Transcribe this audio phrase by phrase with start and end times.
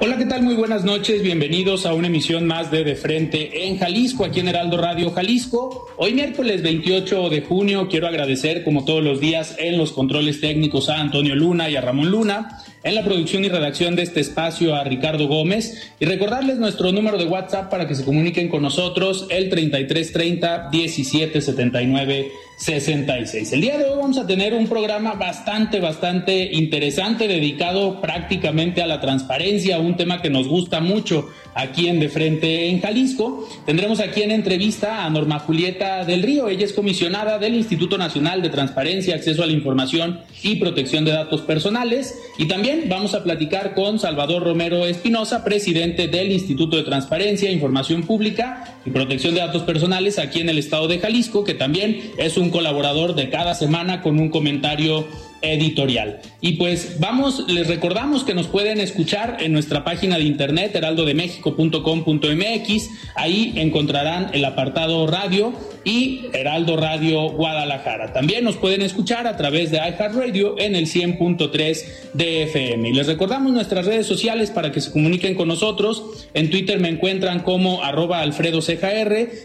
[0.00, 0.44] Hola, ¿qué tal?
[0.44, 1.24] Muy buenas noches.
[1.24, 5.88] Bienvenidos a una emisión más de De Frente en Jalisco, aquí en Heraldo Radio Jalisco.
[5.96, 10.88] Hoy miércoles 28 de junio quiero agradecer, como todos los días, en los controles técnicos
[10.88, 14.76] a Antonio Luna y a Ramón Luna, en la producción y redacción de este espacio
[14.76, 19.26] a Ricardo Gómez y recordarles nuestro número de WhatsApp para que se comuniquen con nosotros,
[19.30, 23.52] el 3330 1779 66.
[23.52, 28.88] El día de hoy vamos a tener un programa bastante, bastante interesante dedicado prácticamente a
[28.88, 33.48] la transparencia, un tema que nos gusta mucho aquí en De Frente en Jalisco.
[33.64, 36.48] Tendremos aquí en entrevista a Norma Julieta del Río.
[36.48, 41.12] Ella es comisionada del Instituto Nacional de Transparencia, Acceso a la Información y Protección de
[41.12, 42.16] Datos Personales.
[42.38, 48.02] Y también vamos a platicar con Salvador Romero Espinosa, presidente del Instituto de Transparencia, Información
[48.02, 52.36] Pública y Protección de Datos Personales aquí en el estado de Jalisco, que también es
[52.36, 55.06] un colaborador de cada semana con un comentario
[55.40, 56.20] editorial.
[56.40, 62.90] Y pues vamos, les recordamos que nos pueden escuchar en nuestra página de internet heraldodemexico.com.mx.
[63.14, 65.52] Ahí encontrarán el apartado radio
[65.88, 68.12] y Heraldo Radio Guadalajara.
[68.12, 72.90] También nos pueden escuchar a través de iHeartRadio en el 100.3 de FM.
[72.90, 76.28] Y les recordamos nuestras redes sociales para que se comuniquen con nosotros.
[76.34, 78.60] En Twitter me encuentran como arroba Alfredo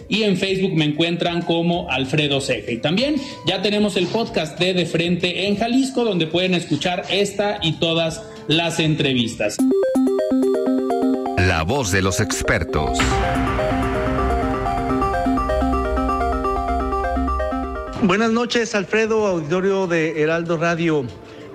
[0.10, 2.72] y en Facebook me encuentran como Alfredo Ceja.
[2.72, 3.16] Y también
[3.48, 8.22] ya tenemos el podcast de De Frente en Jalisco donde pueden escuchar esta y todas
[8.50, 9.56] las entrevistas.
[11.38, 13.00] La voz de los expertos.
[18.04, 21.06] Buenas noches, Alfredo, auditorio de Heraldo Radio.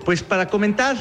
[0.07, 0.97] Pues para comentar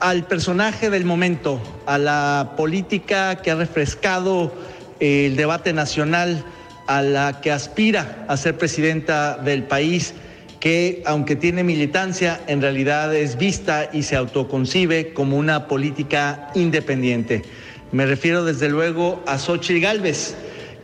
[0.00, 4.50] al personaje del momento, a la política que ha refrescado
[4.98, 6.42] el debate nacional,
[6.86, 10.14] a la que aspira a ser presidenta del país,
[10.60, 17.42] que aunque tiene militancia, en realidad es vista y se autoconcibe como una política independiente.
[17.92, 20.36] Me refiero desde luego a Xochitl Gálvez,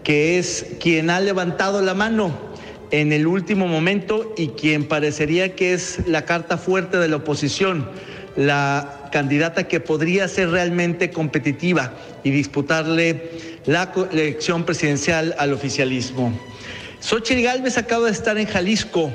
[0.05, 2.56] que es quien ha levantado la mano
[2.91, 7.89] en el último momento y quien parecería que es la carta fuerte de la oposición,
[8.37, 11.93] la candidata que podría ser realmente competitiva
[12.23, 13.31] y disputarle
[13.67, 16.39] la elección presidencial al oficialismo.
[17.01, 19.13] Xochitl Gálvez acaba de estar en Jalisco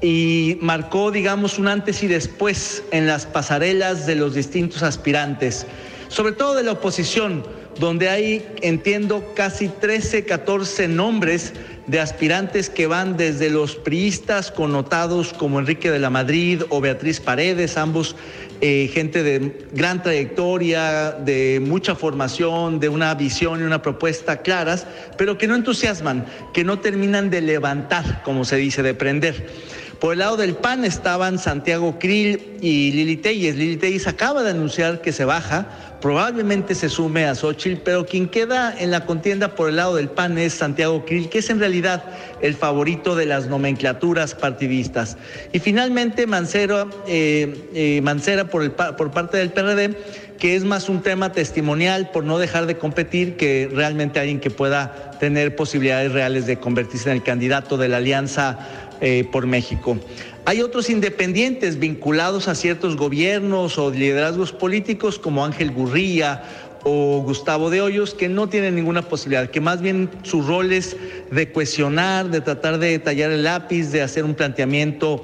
[0.00, 5.66] y marcó, digamos, un antes y después en las pasarelas de los distintos aspirantes,
[6.08, 7.44] sobre todo de la oposición,
[7.78, 11.52] donde hay, entiendo, casi 13, 14 nombres
[11.88, 17.18] de aspirantes que van desde los priistas connotados como Enrique de la Madrid o Beatriz
[17.18, 18.14] Paredes, ambos
[18.60, 24.86] eh, gente de gran trayectoria, de mucha formación, de una visión y una propuesta claras,
[25.16, 29.46] pero que no entusiasman, que no terminan de levantar, como se dice, de prender.
[29.98, 33.56] Por el lado del PAN estaban Santiago Krill y Lili Telles.
[33.56, 35.66] Lili Telles acaba de anunciar que se baja,
[36.00, 40.08] probablemente se sume a Xochitl, pero quien queda en la contienda por el lado del
[40.08, 42.04] PAN es Santiago Krill, que es en realidad
[42.40, 45.16] el favorito de las nomenclaturas partidistas.
[45.52, 48.72] Y finalmente Mancera, eh, eh, Mancera por,
[49.10, 49.96] parte del PRD,
[50.38, 54.50] que es más un tema testimonial por no dejar de competir que realmente alguien que
[54.50, 58.58] pueda tener posibilidades reales de convertirse en el candidato de la alianza
[59.00, 59.98] eh, por México.
[60.48, 66.42] Hay otros independientes vinculados a ciertos gobiernos o liderazgos políticos como Ángel Gurría
[66.84, 70.96] o Gustavo de Hoyos que no tienen ninguna posibilidad, que más bien su rol es
[71.30, 75.22] de cuestionar, de tratar de tallar el lápiz, de hacer un planteamiento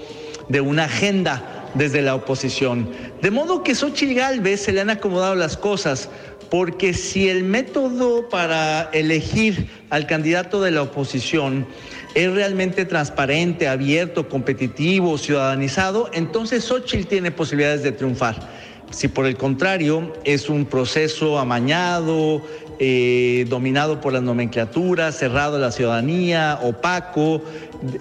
[0.50, 2.90] de una agenda desde la oposición.
[3.22, 6.10] De modo que Xochitl Galvez se le han acomodado las cosas,
[6.50, 11.66] porque si el método para elegir al candidato de la oposición
[12.14, 18.64] es realmente transparente, abierto, competitivo, ciudadanizado, entonces Xochitl tiene posibilidades de triunfar.
[18.90, 22.42] si por el contrario es un proceso amañado,
[22.78, 27.42] eh, dominado por las nomenclaturas, cerrado a la ciudadanía, opaco,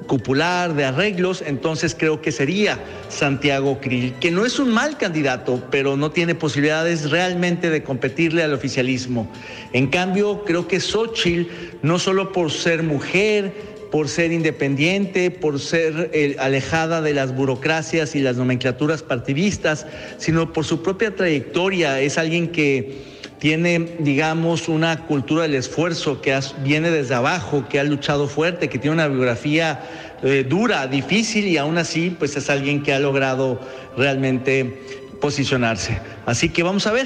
[0.07, 5.61] cupular, de arreglos, entonces creo que sería Santiago Krill, que no es un mal candidato,
[5.69, 9.27] pero no tiene posibilidades realmente de competirle al oficialismo.
[9.73, 11.51] En cambio, creo que Xochitl,
[11.81, 18.15] no solo por ser mujer, por ser independiente, por ser eh, alejada de las burocracias
[18.15, 19.85] y las nomenclaturas partidistas,
[20.17, 22.01] sino por su propia trayectoria.
[22.01, 23.03] Es alguien que
[23.37, 28.79] tiene, digamos, una cultura del esfuerzo que viene desde abajo, que ha luchado fuerte, que
[28.79, 29.83] tiene una biografía
[30.23, 33.61] eh, dura, difícil y aún así, pues es alguien que ha logrado
[33.95, 34.81] realmente
[35.21, 35.99] posicionarse.
[36.25, 37.05] Así que vamos a ver,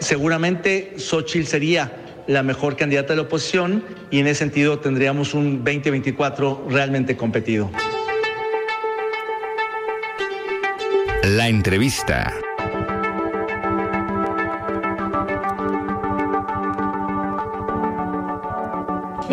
[0.00, 5.64] seguramente Xochitl sería la mejor candidata de la oposición y en ese sentido tendríamos un
[5.64, 7.70] 2024 realmente competido.
[11.22, 12.32] La entrevista.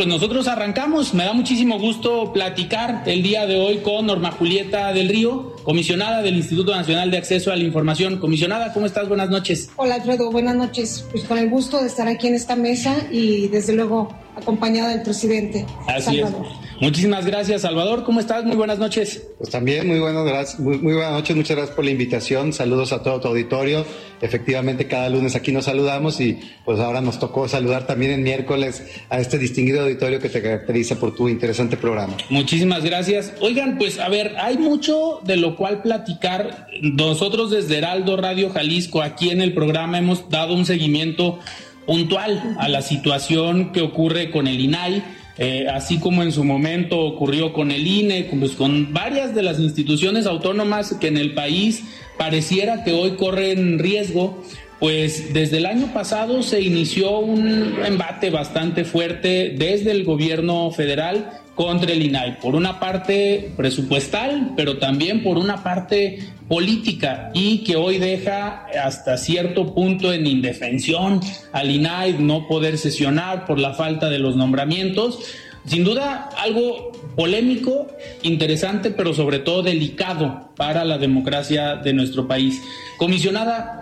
[0.01, 1.13] Pues nosotros arrancamos.
[1.13, 6.21] Me da muchísimo gusto platicar el día de hoy con Norma Julieta del Río, comisionada
[6.21, 8.17] del Instituto Nacional de Acceso a la Información.
[8.17, 9.07] Comisionada, ¿cómo estás?
[9.07, 9.69] Buenas noches.
[9.75, 11.05] Hola Alfredo, buenas noches.
[11.11, 15.01] Pues con el gusto de estar aquí en esta mesa y desde luego acompañada del
[15.01, 15.65] presidente.
[15.87, 16.45] Así Salvador.
[16.45, 16.70] es.
[16.81, 18.03] Muchísimas gracias, Salvador.
[18.03, 18.43] ¿Cómo estás?
[18.43, 19.27] Muy buenas noches.
[19.37, 21.35] Pues también muy buenas, gracias, muy, buenas noches.
[21.35, 22.53] Muchas gracias por la invitación.
[22.53, 23.85] Saludos a todo tu auditorio.
[24.19, 28.83] Efectivamente, cada lunes aquí nos saludamos y pues ahora nos tocó saludar también en miércoles
[29.11, 32.17] a este distinguido auditorio que te caracteriza por tu interesante programa.
[32.29, 33.31] Muchísimas gracias.
[33.41, 36.65] Oigan, pues a ver, hay mucho de lo cual platicar.
[36.81, 41.37] Nosotros desde Heraldo Radio Jalisco, aquí en el programa, hemos dado un seguimiento
[41.85, 45.03] puntual a la situación que ocurre con el INAI,
[45.43, 49.57] eh, así como en su momento ocurrió con el INE, pues con varias de las
[49.57, 51.83] instituciones autónomas que en el país
[52.15, 54.43] pareciera que hoy corren riesgo.
[54.79, 61.41] Pues desde el año pasado se inició un embate bastante fuerte desde el gobierno federal
[61.61, 66.17] contra el INAI, por una parte presupuestal, pero también por una parte
[66.47, 71.21] política y que hoy deja hasta cierto punto en indefensión
[71.53, 75.19] al INAI no poder sesionar por la falta de los nombramientos.
[75.63, 77.85] Sin duda algo polémico,
[78.23, 82.59] interesante, pero sobre todo delicado para la democracia de nuestro país.
[82.97, 83.80] Comisionada,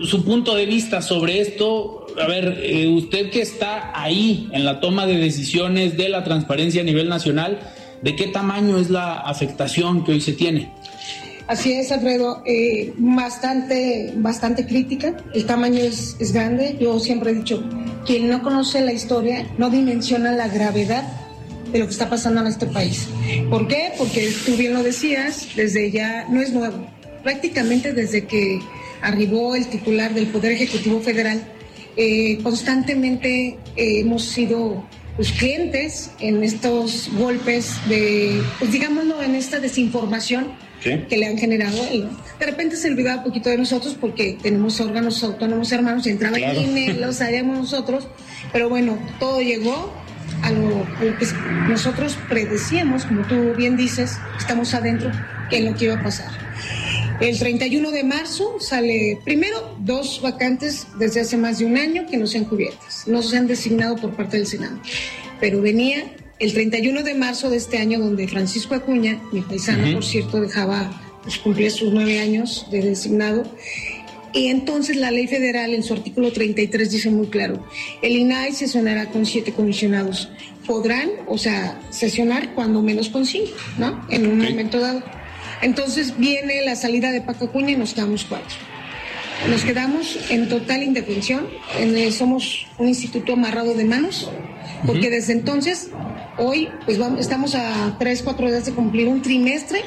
[0.00, 4.80] su punto de vista sobre esto, a ver, eh, usted que está ahí en la
[4.80, 7.58] toma de decisiones de la transparencia a nivel nacional,
[8.02, 10.70] ¿de qué tamaño es la afectación que hoy se tiene?
[11.48, 15.16] Así es, Alfredo, eh, bastante, bastante crítica.
[15.32, 16.76] El tamaño es, es grande.
[16.78, 17.64] Yo siempre he dicho,
[18.04, 21.04] quien no conoce la historia no dimensiona la gravedad
[21.72, 23.08] de lo que está pasando en este país.
[23.48, 23.92] ¿Por qué?
[23.96, 26.86] Porque tú bien lo decías, desde ya, no es nuevo,
[27.22, 28.60] prácticamente desde que
[29.02, 31.42] arribó el titular del Poder Ejecutivo Federal,
[31.96, 34.84] eh, constantemente eh, hemos sido
[35.16, 41.76] pues, clientes en estos golpes de, pues digámoslo, en esta desinformación que le han generado.
[42.38, 46.56] De repente se olvidaba un poquito de nosotros porque tenemos órganos autónomos hermanos entraba el
[46.56, 48.06] INE, los haríamos nosotros,
[48.52, 49.92] pero bueno, todo llegó
[50.42, 50.86] a lo,
[51.18, 51.26] que
[51.68, 55.10] nosotros predecíamos, como tú bien dices, estamos adentro,
[55.50, 56.30] que lo que iba a pasar.
[57.20, 62.16] El 31 de marzo sale primero dos vacantes desde hace más de un año que
[62.16, 64.80] no sean cubiertas, no se han designado por parte del Senado,
[65.40, 66.04] pero venía
[66.38, 71.02] el 31 de marzo de este año donde Francisco Acuña, mi paisano por cierto, dejaba
[71.24, 73.42] pues, cumplir sus nueve años de designado.
[74.32, 77.66] Y entonces la ley federal en su artículo 33 dice muy claro,
[78.02, 80.28] el INAI sesionará con siete comisionados.
[80.66, 84.06] Podrán, o sea, sesionar cuando menos con cinco, ¿no?
[84.10, 85.02] En un momento dado.
[85.62, 88.56] Entonces viene la salida de Paco Acuña y nos quedamos cuatro.
[89.48, 91.46] Nos quedamos en total indefensión,
[92.10, 94.28] somos un instituto amarrado de manos,
[94.84, 95.90] porque desde entonces,
[96.38, 99.82] hoy, pues vamos, estamos a tres, cuatro días de cumplir un trimestre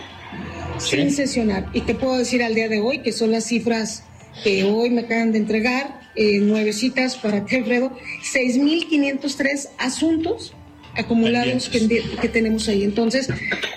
[0.78, 1.68] sin sesionar.
[1.74, 4.04] Y te puedo decir al día de hoy, que son las cifras
[4.44, 7.92] que hoy me acaban de entregar, eh, nueve citas para que Alfredo,
[8.34, 10.54] 6.503 asuntos
[10.96, 12.84] acumulados que, tenemos ahí.
[12.84, 13.28] Entonces,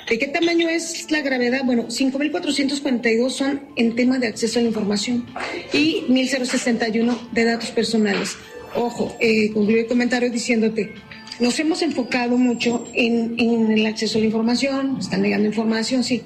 [0.08, 1.62] ¿de qué tamaño es la gravedad?
[1.64, 5.26] Bueno, 5.442 son en tema de acceso a la información
[5.72, 8.36] y 1.061 de datos personales.
[8.74, 10.94] Ojo, eh, concluyo el comentario diciéndote,
[11.40, 16.22] nos hemos enfocado mucho en, en el acceso a la información, están negando información, sí,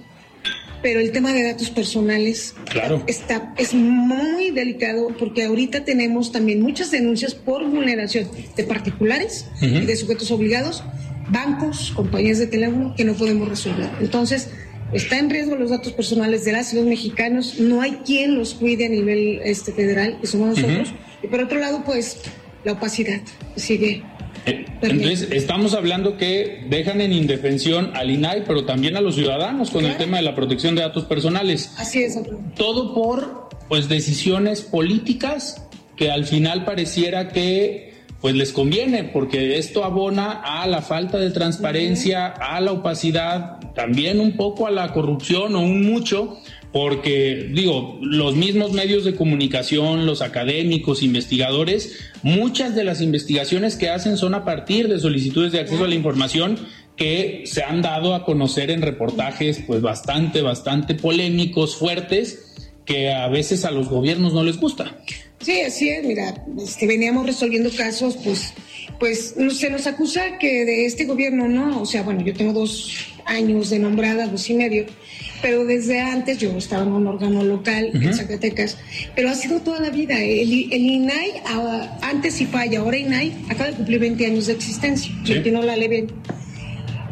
[0.82, 3.02] pero el tema de datos personales claro.
[3.06, 9.80] está, es muy delicado porque ahorita tenemos también muchas denuncias por vulneración de particulares y
[9.80, 10.84] de sujetos obligados,
[11.30, 13.90] bancos, compañías de teléfono que no podemos resolver.
[14.00, 14.50] Entonces,
[14.92, 18.54] está en riesgo los datos personales de las y los mexicanos, no hay quien los
[18.54, 20.92] cuide a nivel este, federal, que somos nosotros.
[21.22, 22.18] Y por otro lado, pues
[22.68, 23.20] la opacidad
[23.56, 24.02] sigue.
[24.44, 29.70] Eh, entonces, estamos hablando que dejan en indefensión al INAI, pero también a los ciudadanos
[29.70, 31.72] con el tema de la protección de datos personales.
[31.78, 32.18] Así es.
[32.56, 39.84] Todo por pues decisiones políticas que al final pareciera que pues les conviene, porque esto
[39.84, 45.54] abona a la falta de transparencia, a la opacidad, también un poco a la corrupción
[45.54, 46.38] o un mucho,
[46.72, 53.88] porque digo, los mismos medios de comunicación, los académicos, investigadores, muchas de las investigaciones que
[53.88, 56.58] hacen son a partir de solicitudes de acceso a la información
[56.96, 63.28] que se han dado a conocer en reportajes pues bastante, bastante polémicos, fuertes, que a
[63.28, 64.96] veces a los gobiernos no les gusta.
[65.40, 68.52] Sí, así es, mira, este, veníamos resolviendo casos, pues,
[68.98, 72.92] pues se nos acusa que de este gobierno no, o sea, bueno, yo tengo dos
[73.24, 74.86] años de nombrada, dos y medio,
[75.42, 78.78] pero desde antes yo estaba en un órgano local en Zacatecas,
[79.14, 80.18] pero ha sido toda la vida.
[80.18, 85.50] El, INAI, ah, antes falla, ahora INAI acaba de cumplir 20 años de existencia, ¿Sí?
[85.50, 86.08] no la ley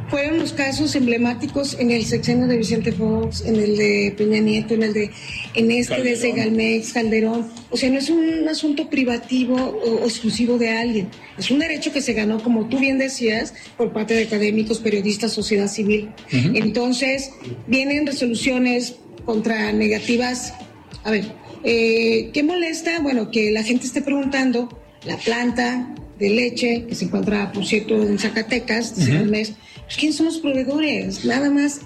[0.09, 4.75] fueron los casos emblemáticos en el sexenio de Vicente Fox, en el de Peña Nieto,
[4.75, 5.11] en el de
[5.55, 7.47] en este desde Galmex, Calderón.
[7.71, 11.09] O sea, no es un asunto privativo o, exclusivo de alguien.
[11.39, 15.33] Es un derecho que se ganó, como tú bien decías, por parte de académicos, periodistas,
[15.33, 16.11] sociedad civil.
[16.31, 17.31] Entonces,
[17.67, 20.55] vienen resoluciones contra negativas.
[21.05, 21.25] A ver,
[21.65, 23.01] eh, ¿qué molesta?
[23.01, 24.69] Bueno, que la gente esté preguntando
[25.05, 29.55] la planta de leche que se encuentra, por cierto, en Zacatecas, desde el mes
[29.87, 31.25] pues, ¿quién son los proveedores?
[31.25, 31.81] Nada más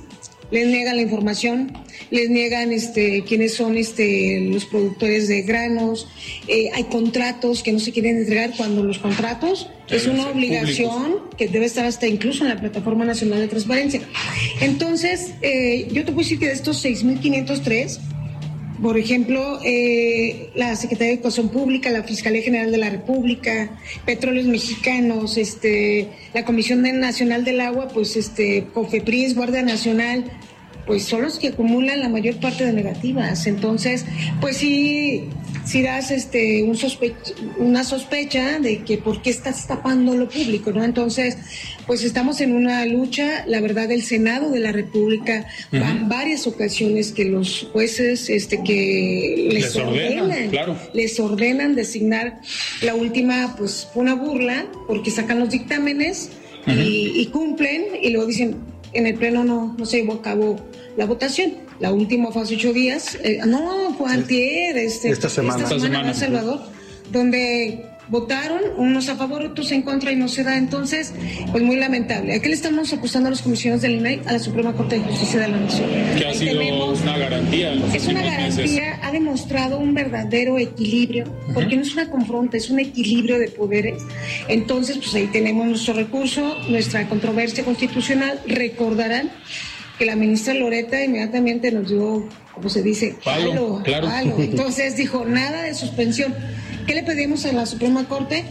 [0.50, 1.72] les niegan la información,
[2.10, 6.08] les niegan este, quiénes son este, los productores de granos,
[6.48, 11.48] eh, hay contratos que no se quieren entregar cuando los contratos es una obligación que
[11.48, 14.00] debe estar hasta incluso en la Plataforma Nacional de Transparencia.
[14.60, 17.98] Entonces, eh, yo te puedo decir que de estos 6.503,
[18.82, 23.70] por ejemplo, eh, la Secretaría de Educación Pública, la Fiscalía General de la República,
[24.06, 30.24] Petróleos Mexicanos, este, la Comisión Nacional del Agua, pues este, COFEPRIS, Guardia Nacional,
[30.86, 33.46] pues son los que acumulan la mayor parte de negativas.
[33.46, 34.06] Entonces,
[34.40, 35.28] pues sí,
[35.70, 36.76] si das este, un
[37.58, 40.82] una sospecha de que por qué estás tapando lo público, ¿no?
[40.82, 41.36] Entonces,
[41.86, 47.12] pues estamos en una lucha, la verdad, el Senado de la República, van varias ocasiones
[47.12, 50.50] que los jueces este, que les, ordenan,
[50.92, 52.40] les ordenan designar
[52.82, 56.30] la última, pues una burla, porque sacan los dictámenes
[56.66, 58.56] y, cumplen y luego dicen,
[58.92, 60.56] en el pleno no, no se llevó a cabo
[60.96, 61.54] la votación.
[61.78, 66.08] La última fue hace ocho días, eh, no, fue antier, este, esta semana, esta semana,
[66.08, 66.60] en Salvador,
[67.10, 70.56] donde votaron unos a favor, otros en contra y no se da.
[70.56, 71.14] Entonces,
[71.52, 72.34] pues muy lamentable.
[72.34, 74.22] ¿A qué le estamos acusando a los comisiones del INAI?
[74.26, 75.88] A la Suprema Corte de Justicia de la Nación.
[76.18, 77.72] Que ha sido una garantía.
[77.94, 81.24] es una garantía, ha demostrado un verdadero equilibrio,
[81.54, 84.02] porque no es una confronta, es un equilibrio de poderes.
[84.48, 88.40] Entonces, pues ahí tenemos nuestro recurso, nuestra controversia constitucional.
[88.46, 89.30] Recordarán
[89.98, 94.08] que la ministra Loreta inmediatamente nos dio, como se dice, palo, claro.
[94.38, 96.34] Entonces dijo, nada de suspensión.
[96.90, 98.42] ¿Qué le pedimos a la Suprema Corte?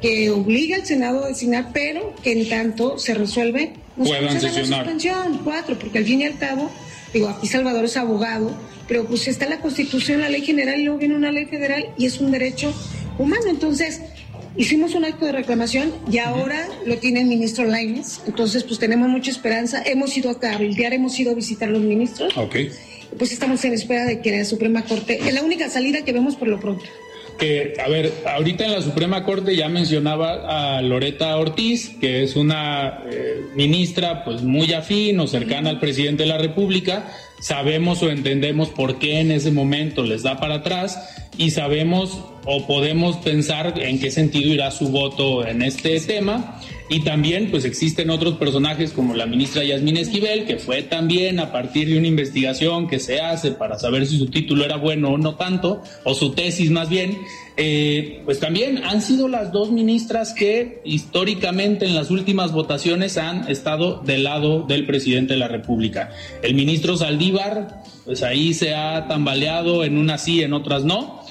[0.00, 4.86] Que obligue al Senado a designar, pero que en tanto se resuelve, nos puedan sesionar.
[4.86, 6.70] suspensión, cuatro, porque al fin y al cabo,
[7.12, 8.56] digo, aquí Salvador es abogado,
[8.88, 12.06] pero pues está la Constitución, la ley general, y luego viene una ley federal y
[12.06, 12.72] es un derecho
[13.18, 13.44] humano.
[13.50, 14.00] Entonces,
[14.54, 18.20] Hicimos un acto de reclamación y ahora lo tiene el ministro Laines.
[18.26, 19.82] Entonces, pues tenemos mucha esperanza.
[19.82, 22.36] Hemos ido a cabildear, hemos ido a visitar a los ministros.
[22.36, 22.56] Ok.
[23.18, 26.36] Pues estamos en espera de que la Suprema Corte, es la única salida que vemos
[26.36, 26.84] por lo pronto.
[27.38, 32.36] Que, a ver, ahorita en la Suprema Corte ya mencionaba a Loreta Ortiz, que es
[32.36, 37.08] una eh, ministra pues muy afín o cercana al presidente de la República.
[37.40, 42.66] Sabemos o entendemos por qué en ese momento les da para atrás y sabemos o
[42.66, 46.60] podemos pensar en qué sentido irá su voto en este tema.
[46.92, 51.50] Y también pues existen otros personajes como la ministra Yasmín Esquivel, que fue también a
[51.50, 55.16] partir de una investigación que se hace para saber si su título era bueno o
[55.16, 57.16] no tanto, o su tesis más bien,
[57.56, 63.50] eh, pues también han sido las dos ministras que históricamente en las últimas votaciones han
[63.50, 66.10] estado del lado del presidente de la República.
[66.42, 71.22] El ministro Saldívar, pues ahí se ha tambaleado en unas sí, en otras no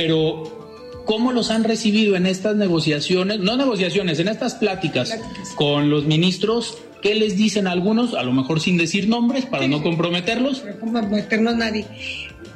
[0.00, 0.59] pero
[1.04, 3.40] ¿cómo los han recibido en estas negociaciones?
[3.40, 5.18] No negociaciones, en estas pláticas,
[5.54, 6.78] con los ministros.
[7.02, 8.14] ¿Qué les dicen algunos?
[8.14, 10.62] A lo mejor sin decir nombres para no comprometerlos.
[10.64, 11.86] No comprometernos nadie.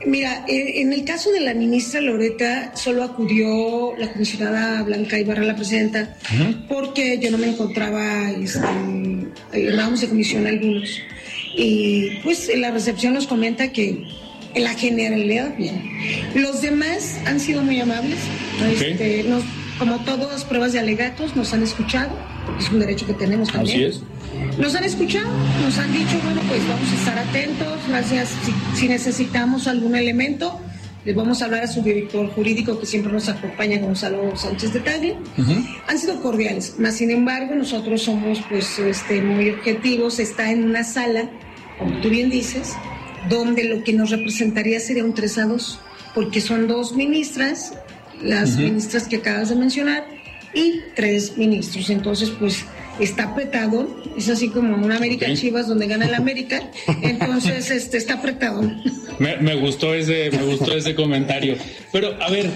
[0.06, 5.56] Mira, en el caso de la ministra Loreta, solo acudió la comisionada Blanca Ibarra, la
[5.56, 6.16] presidenta,
[6.68, 9.70] porque yo no me encontraba, eh,
[10.00, 11.00] de comisión algunos.
[11.56, 14.04] y pues la recepción nos comenta que
[14.54, 15.82] en la generalidad bien.
[16.34, 18.18] Los demás han sido muy amables,
[18.70, 19.24] este,
[19.78, 23.76] como todas pruebas de alegatos, nos han escuchado, porque es un derecho que tenemos también.
[23.76, 24.58] Así es.
[24.58, 25.30] Nos han escuchado,
[25.62, 28.30] nos han dicho, bueno, pues vamos a estar atentos, gracias,
[28.74, 30.60] si, necesitamos algún elemento,
[31.04, 34.80] les vamos a hablar a su director jurídico que siempre nos acompaña, Gonzalo Sánchez de
[34.80, 35.16] Tagle.
[35.88, 40.84] Han sido cordiales, más sin embargo nosotros somos pues este, muy objetivos, está en una
[40.84, 41.28] sala,
[41.78, 42.74] como tú bien dices,
[43.28, 45.78] donde lo que nos representaría sería un 3 a 2,
[46.14, 47.74] porque son dos ministras,
[48.22, 50.04] las ministras que acabas de mencionar,
[50.54, 51.90] y tres ministros.
[51.90, 52.64] Entonces, pues
[53.00, 56.70] está apretado, es así como una América Chivas donde gana el América,
[57.02, 58.62] entonces este está apretado.
[59.18, 61.56] Me, gustó ese, me gustó ese comentario.
[61.92, 62.50] Pero a ver,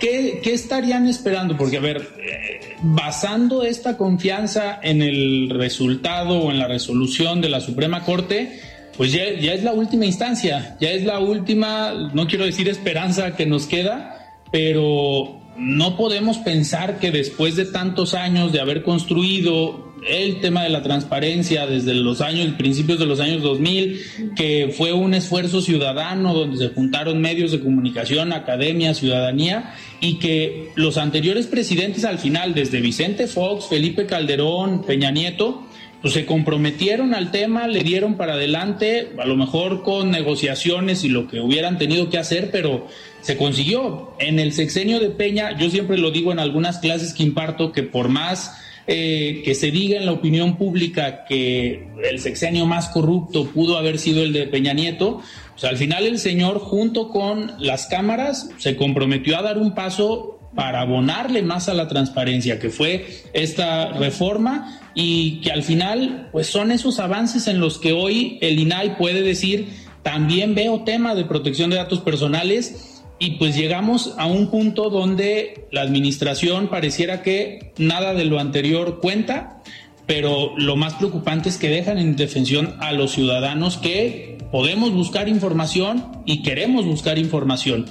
[0.00, 1.56] ¿qué, ¿qué, estarían esperando?
[1.56, 7.50] Porque a ver, eh, basando esta confianza en el resultado o en la resolución de
[7.50, 8.60] la Suprema Corte,
[8.96, 13.46] pues ya, es la última instancia, ya es la última, no quiero decir esperanza que
[13.46, 20.40] nos queda, pero no podemos pensar que después de tantos años de haber construido el
[20.40, 25.14] tema de la transparencia desde los años, principios de los años 2000, que fue un
[25.14, 32.04] esfuerzo ciudadano donde se juntaron medios de comunicación, academia, ciudadanía, y que los anteriores presidentes
[32.04, 35.66] al final, desde Vicente Fox, Felipe Calderón, Peña Nieto,
[36.02, 41.08] pues se comprometieron al tema, le dieron para adelante, a lo mejor con negociaciones y
[41.08, 42.86] lo que hubieran tenido que hacer, pero
[43.22, 44.14] se consiguió.
[44.18, 47.82] En el sexenio de Peña, yo siempre lo digo en algunas clases que imparto, que
[47.82, 48.56] por más
[48.88, 53.98] eh, que se diga en la opinión pública que el sexenio más corrupto pudo haber
[53.98, 58.76] sido el de Peña Nieto, pues al final el señor junto con las cámaras se
[58.76, 64.80] comprometió a dar un paso para abonarle más a la transparencia, que fue esta reforma
[64.94, 69.22] y que al final pues son esos avances en los que hoy el INAI puede
[69.22, 69.68] decir,
[70.02, 75.66] también veo tema de protección de datos personales y pues llegamos a un punto donde
[75.70, 79.62] la administración pareciera que nada de lo anterior cuenta,
[80.06, 85.28] pero lo más preocupante es que dejan en defensión a los ciudadanos que podemos buscar
[85.28, 87.86] información y queremos buscar información.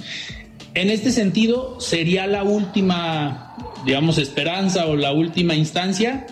[0.76, 6.26] En este sentido, sería la última, digamos, esperanza o la última instancia.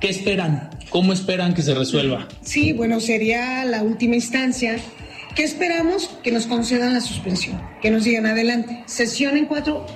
[0.00, 0.68] ¿Qué esperan?
[0.90, 2.26] ¿Cómo esperan que se resuelva?
[2.42, 4.78] Sí, bueno, sería la última instancia.
[5.36, 6.10] ¿Qué esperamos?
[6.24, 8.82] Que nos concedan la suspensión, que nos digan adelante.
[8.86, 9.86] Sesión en cuatro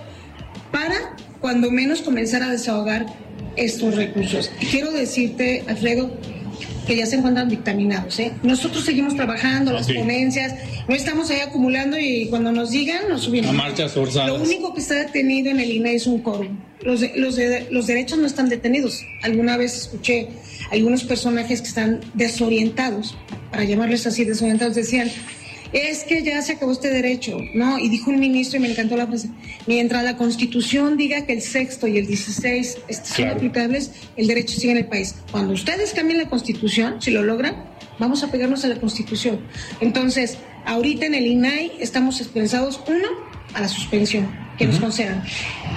[0.70, 3.06] para, cuando menos, comenzar a desahogar
[3.56, 4.48] estos recursos.
[4.70, 6.16] quiero decirte, Alfredo,
[6.86, 8.18] que ya se encuentran dictaminados.
[8.20, 8.32] ¿eh?
[8.42, 10.54] Nosotros seguimos trabajando, las ponencias,
[10.88, 13.50] no estamos ahí acumulando y cuando nos digan nos subimos.
[13.50, 13.52] A
[14.38, 16.58] Lo único que está detenido en el INE es un quórum.
[16.82, 17.36] Los, los,
[17.70, 19.04] los derechos no están detenidos.
[19.22, 20.28] Alguna vez escuché
[20.70, 23.16] algunos personajes que están desorientados,
[23.50, 25.10] para llamarles así desorientados, decían,
[25.72, 27.78] es que ya se acabó este derecho, ¿no?
[27.78, 29.28] Y dijo un ministro, y me encantó la frase,
[29.66, 34.72] mientras la Constitución diga que el sexto y el 16 son aplicables, el derecho sigue
[34.72, 35.14] en el país.
[35.30, 37.64] Cuando ustedes cambien la Constitución, si lo logran,
[37.98, 39.40] vamos a pegarnos a la Constitución.
[39.80, 43.08] Entonces, ahorita en el INAI estamos expresados, uno,
[43.54, 45.24] a la suspensión, que nos concedan.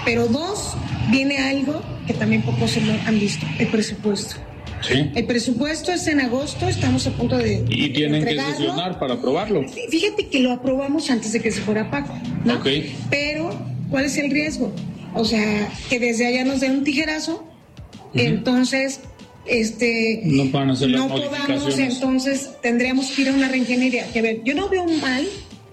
[0.05, 0.75] Pero dos,
[1.11, 4.48] viene algo que también pocos han visto, el presupuesto.
[4.89, 7.65] El presupuesto es en agosto, estamos a punto de.
[7.69, 9.65] Y tienen que sesionar para aprobarlo.
[9.89, 12.13] Fíjate que lo aprobamos antes de que se fuera Paco.
[12.45, 12.61] ¿no?
[13.09, 13.51] Pero,
[13.89, 14.71] ¿cuál es el riesgo?
[15.13, 17.43] O sea, que desde allá nos den un tijerazo,
[18.13, 19.01] entonces
[19.45, 24.21] este no van a hacer no podamos entonces tendríamos que ir a una reingeniería que
[24.21, 25.25] ver yo no veo mal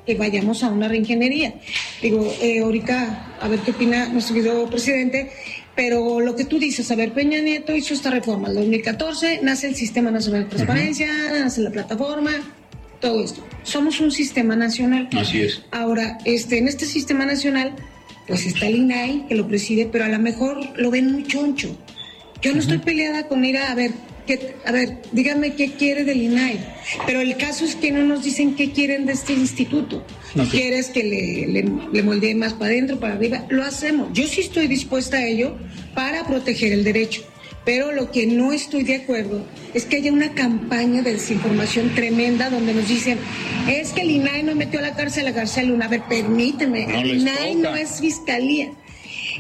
[0.07, 1.55] que vayamos a una reingeniería
[2.01, 5.31] digo eh, ahorita a ver qué opina nuestro querido presidente
[5.77, 9.69] pero lo que tú dices, a ver, Peña Nieto hizo esta reforma, el 2014 nace
[9.69, 11.09] el Sistema Nacional de Transparencia,
[11.39, 12.33] nace la plataforma,
[13.01, 13.47] todo esto.
[13.62, 15.09] Somos un sistema nacional.
[15.17, 15.62] Así es.
[15.71, 17.75] Ahora, este, en este sistema nacional,
[18.27, 21.77] pues está el INAI, que lo preside, pero a lo mejor lo ven muy choncho.
[22.41, 23.93] Yo no estoy peleada con ir a, ver,
[24.65, 26.59] a ver, díganme qué quiere del INAI.
[27.07, 30.05] Pero el caso es que no nos dicen qué quieren de este instituto.
[30.51, 33.45] ¿Quieres que le, le, le moldee más para adentro, para arriba?
[33.49, 34.09] Lo hacemos.
[34.12, 35.57] Yo sí estoy dispuesta a ello
[35.95, 37.23] para proteger el derecho.
[37.65, 42.49] Pero lo que no estoy de acuerdo es que haya una campaña de desinformación tremenda
[42.49, 43.19] donde nos dicen,
[43.69, 45.87] es que el INAI no metió a la cárcel a García Luna.
[45.87, 48.71] A ver, permíteme, el INAI no es fiscalía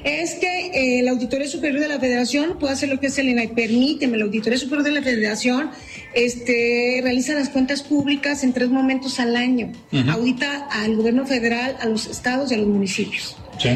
[0.04, 3.28] es que eh, la Auditoría Superior de la Federación puede hacer lo que es el
[3.28, 3.54] INAI.
[3.54, 5.70] Permíteme, la Auditoría Superior de la Federación
[6.14, 9.72] este, realiza las cuentas públicas en tres momentos al año.
[10.10, 13.36] Audita al gobierno federal, a los estados y a los municipios.
[13.58, 13.70] Sí.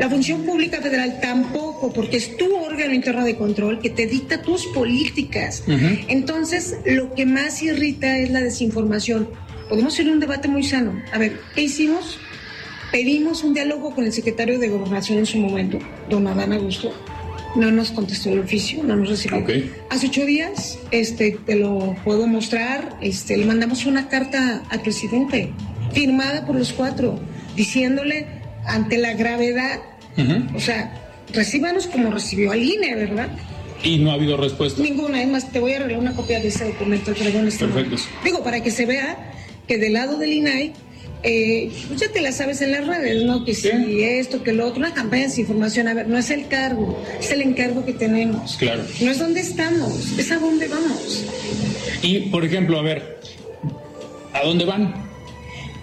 [0.00, 4.40] La función pública federal tampoco, porque es tu órgano interno de control que te dicta
[4.40, 5.62] tus políticas.
[6.08, 9.28] Entonces, lo que más irrita es la desinformación.
[9.68, 11.00] Podemos hacer un debate muy sano.
[11.12, 12.18] A ver, ¿qué hicimos?
[12.92, 16.92] Pedimos un diálogo con el secretario de Gobernación en su momento, don Adán Augusto.
[17.54, 19.44] No nos contestó el oficio, no nos recibió.
[19.90, 25.52] Hace ocho días, este, te lo puedo mostrar, este, le mandamos una carta al presidente,
[25.92, 27.20] firmada por los cuatro,
[27.56, 28.26] diciéndole
[28.66, 29.80] ante la gravedad,
[30.54, 30.92] o sea,
[31.32, 33.28] recíbanos como recibió al INE, ¿verdad?
[33.82, 34.82] Y no ha habido respuesta.
[34.82, 37.96] Ninguna, es más, te voy a arreglar una copia de ese documento este Perfecto.
[38.24, 39.32] Digo, para que se vea
[39.66, 40.72] que del lado del INAI
[41.22, 43.44] eh, pues ya te la sabes en las redes, ¿no?
[43.44, 43.68] Que si
[44.02, 47.30] esto, que lo otro, una campaña de información, a ver, no es el cargo, es
[47.30, 48.56] el encargo que tenemos.
[48.56, 48.84] Claro.
[49.00, 51.26] No es dónde estamos, es a dónde vamos.
[52.02, 53.20] Y, por ejemplo, a ver,
[54.32, 54.94] ¿a dónde van?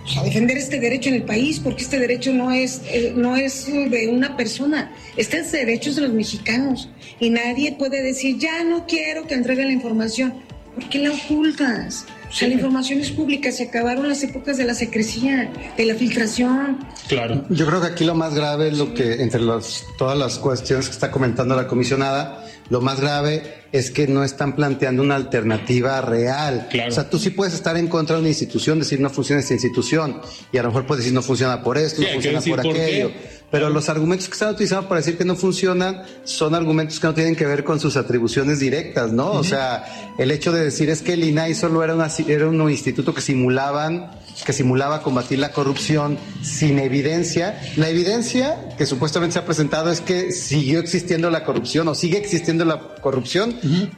[0.04, 3.36] Pues a defender este derecho en el país, porque este derecho no es, eh, no
[3.36, 6.90] es de una persona, este es derecho de los mexicanos.
[7.20, 10.34] Y nadie puede decir, ya no quiero que entregue la información.
[10.74, 12.06] ¿Por qué la ocultas?
[12.30, 15.96] O sea, la información es pública, se acabaron las épocas de la secrecía, de la
[15.96, 16.80] filtración.
[17.08, 17.46] Claro.
[17.50, 20.88] Yo creo que aquí lo más grave es lo que, entre las, todas las cuestiones
[20.88, 26.02] que está comentando la comisionada, lo más grave es que no están planteando una alternativa
[26.02, 26.70] real.
[26.88, 29.54] O sea, tú sí puedes estar en contra de una institución, decir no funciona esta
[29.54, 33.12] institución, y a lo mejor puedes decir no funciona por esto, no funciona por aquello.
[33.50, 37.14] Pero los argumentos que están utilizando para decir que no funcionan son argumentos que no
[37.14, 39.32] tienen que ver con sus atribuciones directas, ¿no?
[39.32, 42.70] O sea, el hecho de decir es que el INAI solo era, una, era un
[42.70, 44.12] instituto que simulaban
[44.46, 47.60] que simulaba combatir la corrupción sin evidencia.
[47.76, 52.18] La evidencia que supuestamente se ha presentado es que siguió existiendo la corrupción o sigue
[52.18, 53.56] existiendo la corrupción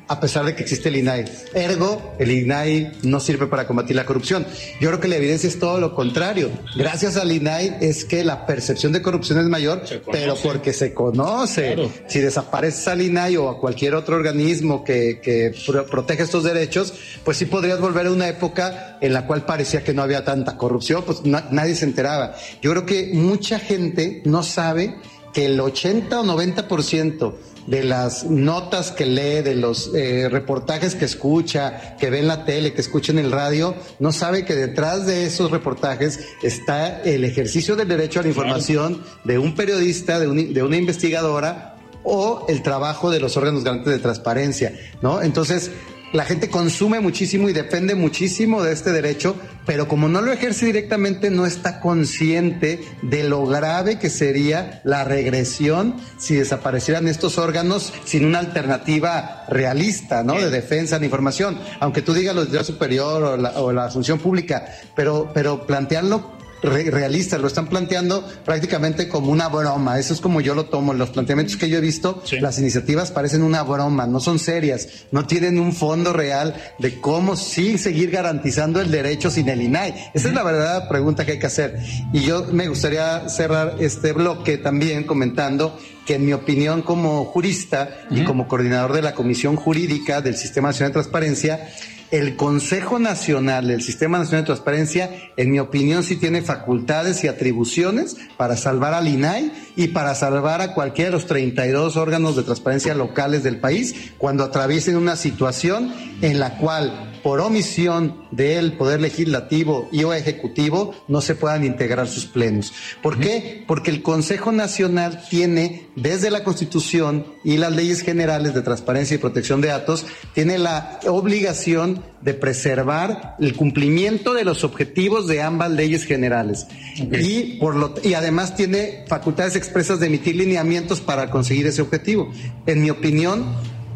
[0.07, 1.25] a pesar de que existe el INAI.
[1.53, 4.45] Ergo, el INAI no sirve para combatir la corrupción.
[4.79, 6.49] Yo creo que la evidencia es todo lo contrario.
[6.75, 11.75] Gracias al INAI es que la percepción de corrupción es mayor, pero porque se conoce.
[12.07, 15.53] Si desapareces al INAI o a cualquier otro organismo que, que
[15.89, 19.93] protege estos derechos, pues sí podrías volver a una época en la cual parecía que
[19.93, 22.35] no había tanta corrupción, pues nadie se enteraba.
[22.61, 24.95] Yo creo que mucha gente no sabe
[25.33, 27.33] que el 80 o 90%
[27.65, 32.45] de las notas que lee, de los eh, reportajes que escucha, que ve en la
[32.45, 37.25] tele, que escucha en el radio, no sabe que detrás de esos reportajes está el
[37.25, 42.61] ejercicio del derecho a la información de un periodista, de, de una investigadora o el
[42.61, 45.23] trabajo de los órganos garantes de transparencia, ¿no?
[45.23, 45.71] Entonces,
[46.11, 50.65] la gente consume muchísimo y depende muchísimo de este derecho, pero como no lo ejerce
[50.65, 57.93] directamente, no está consciente de lo grave que sería la regresión si desaparecieran estos órganos
[58.05, 60.33] sin una alternativa realista, ¿no?
[60.33, 61.59] De defensa de información.
[61.79, 66.38] Aunque tú digas los derechos superior o la, o la función pública, pero, pero plantearlo
[66.61, 69.99] realistas, lo están planteando prácticamente como una broma.
[69.99, 70.93] Eso es como yo lo tomo.
[70.93, 75.25] Los planteamientos que yo he visto, las iniciativas parecen una broma, no son serias, no
[75.25, 80.11] tienen un fondo real de cómo sí seguir garantizando el derecho sin el INAI.
[80.13, 81.79] Esa es la verdadera pregunta que hay que hacer.
[82.13, 87.99] Y yo me gustaría cerrar este bloque también comentando que en mi opinión como jurista
[88.09, 91.69] y como coordinador de la Comisión Jurídica del Sistema Nacional de Transparencia,
[92.11, 97.27] el Consejo Nacional del Sistema Nacional de Transparencia, en mi opinión, sí tiene facultades y
[97.27, 102.43] atribuciones para salvar al INAI y para salvar a cualquiera de los 32 órganos de
[102.43, 109.01] transparencia locales del país cuando atraviesen una situación en la cual por omisión del Poder
[109.01, 112.73] Legislativo y o Ejecutivo no se puedan integrar sus plenos.
[113.01, 113.63] ¿Por qué?
[113.67, 119.19] Porque el Consejo Nacional tiene, desde la Constitución y las leyes generales de transparencia y
[119.19, 125.71] protección de datos, tiene la obligación de preservar el cumplimiento de los objetivos de ambas
[125.71, 126.67] leyes generales.
[126.97, 132.31] Y, por lo, y además tiene facultades expresas de emitir lineamientos para conseguir ese objetivo.
[132.65, 133.45] En mi opinión,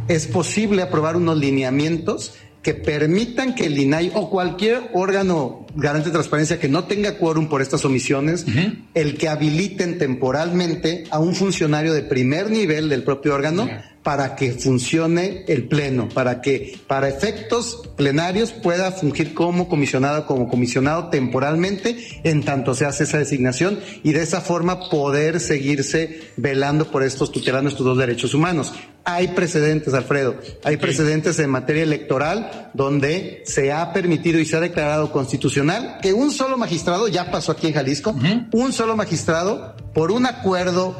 [0.07, 6.13] es posible aprobar unos lineamientos que permitan que el INAI o cualquier órgano garante de
[6.13, 8.45] transparencia que no tenga quórum por estas omisiones,
[8.93, 13.67] el que habiliten temporalmente a un funcionario de primer nivel del propio órgano
[14.03, 20.49] para que funcione el pleno, para que para efectos plenarios pueda fungir como comisionado, como
[20.49, 26.91] comisionado temporalmente, en tanto se hace esa designación y de esa forma poder seguirse velando
[26.91, 28.73] por estos, tutelando estos dos derechos humanos.
[29.05, 34.61] Hay precedentes, Alfredo, hay precedentes en materia electoral donde se ha permitido y se ha
[34.61, 38.15] declarado constitucional que un solo magistrado, ya pasó aquí en Jalisco,
[38.51, 40.95] un solo magistrado, por un acuerdo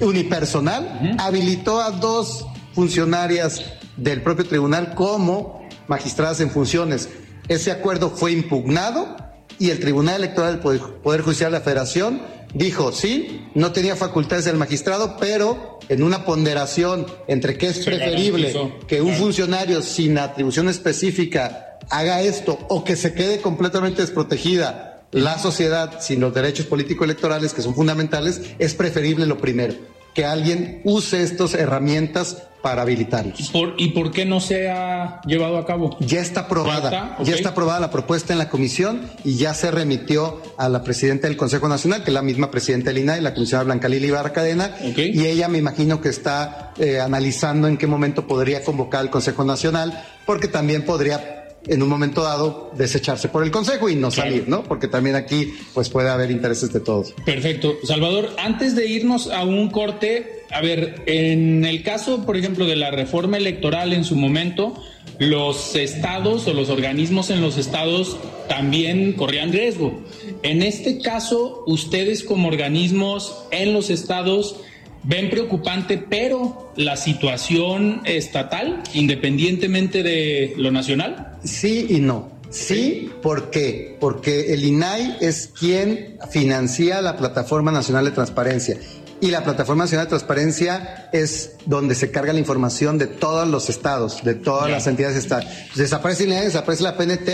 [0.00, 3.62] unipersonal, habilitó a dos funcionarias
[3.96, 7.08] del propio tribunal como magistradas en funciones.
[7.48, 9.16] Ese acuerdo fue impugnado
[9.58, 12.20] y el Tribunal Electoral del Poder Judicial de la Federación
[12.52, 18.54] dijo, sí, no tenía facultades del magistrado, pero en una ponderación entre qué es preferible
[18.86, 25.38] que un funcionario sin atribución específica haga esto o que se quede completamente desprotegida la
[25.38, 29.74] sociedad sin los derechos político-electorales que son fundamentales, es preferible lo primero,
[30.14, 33.52] que alguien use estas herramientas para habilitarlos.
[33.76, 35.96] ¿Y por qué no se ha llevado a cabo?
[36.00, 40.42] Ya está aprobada, ya está aprobada la propuesta en la comisión y ya se remitió
[40.58, 43.66] a la presidenta del Consejo Nacional, que es la misma presidenta del INAI, la comisionada
[43.66, 48.26] Blanca Lili Ibarra Cadena, y ella me imagino que está eh, analizando en qué momento
[48.26, 51.35] podría convocar al Consejo Nacional, porque también podría
[51.66, 54.62] en un momento dado desecharse por el Consejo y no salir, ¿no?
[54.64, 57.12] Porque también aquí pues puede haber intereses de todos.
[57.24, 57.76] Perfecto.
[57.84, 62.76] Salvador, antes de irnos a un corte, a ver, en el caso, por ejemplo, de
[62.76, 64.74] la reforma electoral en su momento,
[65.18, 68.16] los estados o los organismos en los estados
[68.48, 70.02] también corrían riesgo.
[70.42, 74.56] En este caso, ustedes como organismos en los estados
[75.06, 81.38] ven preocupante, pero la situación estatal, independientemente de lo nacional?
[81.44, 82.36] Sí y no.
[82.50, 83.96] Sí, ¿por qué?
[84.00, 88.78] Porque el INAI es quien financia la Plataforma Nacional de Transparencia
[89.20, 93.70] y la Plataforma Nacional de Transparencia es donde se carga la información de todos los
[93.70, 95.52] estados, de todas las entidades estatales.
[95.74, 97.28] Desaparece INAI, desaparece la PNT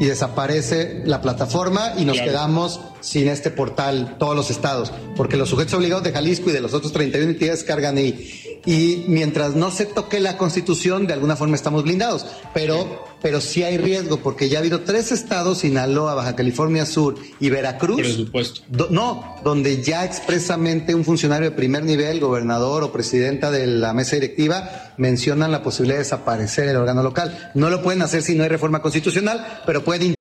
[0.00, 5.48] y desaparece la plataforma y nos quedamos sin este portal todos los estados, porque los
[5.48, 8.45] sujetos obligados de Jalisco y de los otros 31 entidades cargan ahí.
[8.66, 13.62] Y mientras no se toque la constitución, de alguna forma estamos blindados, pero, pero sí
[13.62, 18.00] hay riesgo, porque ya ha habido tres estados, Sinaloa, Baja California Sur y Veracruz.
[18.00, 18.62] Presupuesto.
[18.90, 24.16] no, donde ya expresamente un funcionario de primer nivel, gobernador o presidenta de la mesa
[24.16, 27.52] directiva, mencionan la posibilidad de desaparecer el órgano local.
[27.54, 30.16] No lo pueden hacer si no hay reforma constitucional, pero pueden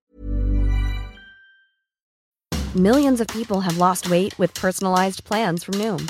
[2.75, 6.10] Millions of people have lost weight with personalized plans from Noom,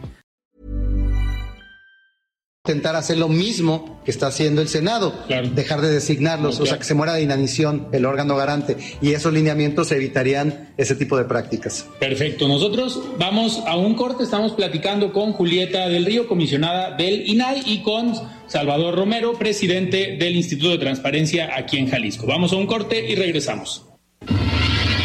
[2.63, 5.15] intentar hacer lo mismo que está haciendo el Senado,
[5.55, 9.33] dejar de designarlos, o sea, que se muera de inanición el órgano garante, y esos
[9.33, 11.87] lineamientos evitarían ese tipo de prácticas.
[11.99, 17.63] Perfecto, nosotros vamos a un corte, estamos platicando con Julieta del Río, comisionada del INAI,
[17.65, 18.13] y con
[18.45, 22.27] Salvador Romero, presidente del Instituto de Transparencia aquí en Jalisco.
[22.27, 23.87] Vamos a un corte y regresamos.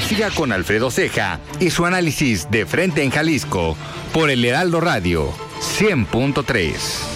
[0.06, 3.78] Siga con Alfredo Ceja y su análisis de frente en Jalisco
[4.12, 5.32] por el Heraldo Radio
[5.78, 7.15] 100.3.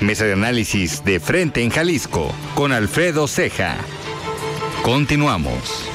[0.00, 3.78] Mesa de análisis de frente en Jalisco con Alfredo Ceja.
[4.82, 5.86] Continuamos.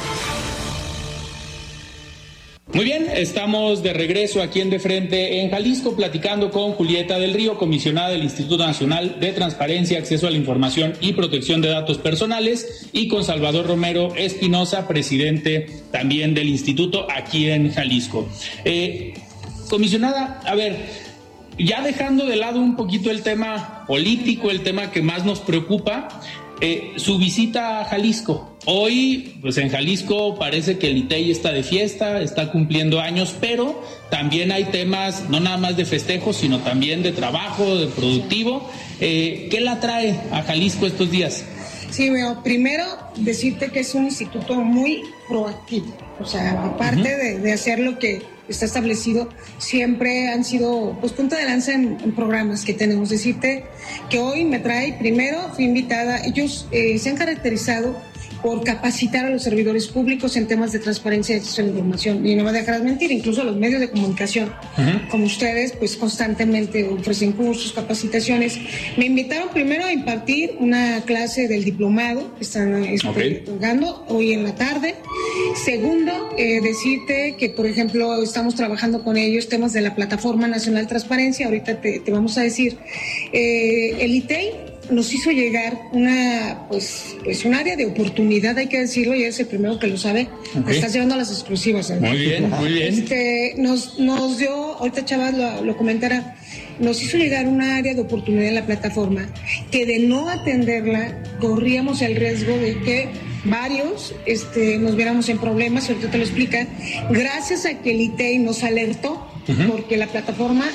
[2.74, 7.34] Muy bien, estamos de regreso aquí en De Frente en Jalisco platicando con Julieta del
[7.34, 11.98] Río, comisionada del Instituto Nacional de Transparencia, Acceso a la Información y Protección de Datos
[11.98, 18.28] Personales, y con Salvador Romero Espinosa, presidente también del instituto aquí en Jalisco.
[18.64, 19.16] Eh,
[19.70, 21.11] comisionada, a ver,
[21.66, 26.08] ya dejando de lado un poquito el tema político, el tema que más nos preocupa,
[26.64, 28.56] eh, su visita a Jalisco.
[28.66, 33.84] Hoy, pues en Jalisco parece que el ITEI está de fiesta, está cumpliendo años, pero
[34.12, 38.70] también hay temas no nada más de festejos, sino también de trabajo, de productivo.
[39.00, 41.44] Eh, ¿Qué la trae a Jalisco estos días?
[41.90, 42.44] Sí, veo.
[42.44, 45.88] Primero, decirte que es un instituto muy proactivo.
[46.22, 51.38] O sea, aparte de, de hacer lo que está establecido, siempre han sido pues punta
[51.38, 53.10] de lanza en, programas que tenemos.
[53.10, 53.66] Decirte
[54.10, 57.96] que hoy me trae, primero fui invitada, ellos eh, se han caracterizado
[58.42, 62.26] por capacitar a los servidores públicos en temas de transparencia y acceso a la información.
[62.26, 64.52] Y no me dejarás mentir, incluso los medios de comunicación,
[65.10, 68.60] como ustedes, pues constantemente ofrecen cursos, capacitaciones.
[68.98, 72.86] Me invitaron primero a impartir una clase del diplomado que están
[73.46, 74.96] jugando hoy en la tarde
[75.56, 80.88] Segundo, eh, decirte que, por ejemplo, estamos trabajando con ellos temas de la Plataforma Nacional
[80.88, 81.46] Transparencia.
[81.46, 82.78] Ahorita te, vamos a decir,
[83.32, 88.80] eh, el ITEI nos hizo llegar una, pues, pues un área de oportunidad, hay que
[88.80, 90.28] decirlo, y es el primero que lo sabe.
[90.68, 91.90] Estás llevando las exclusivas.
[91.90, 91.98] ¿eh?
[92.00, 92.94] Muy bien, muy bien.
[92.94, 96.36] Este, nos, nos dio, ahorita Chavas lo, lo comentará,
[96.80, 99.28] nos hizo llegar una área de oportunidad en la plataforma
[99.72, 103.10] que de no atenderla corríamos el riesgo de que
[103.46, 106.68] varios este, nos viéramos en problemas, ahorita te lo explica,
[107.10, 109.28] gracias a que el ITEI nos alertó,
[109.70, 110.66] porque la plataforma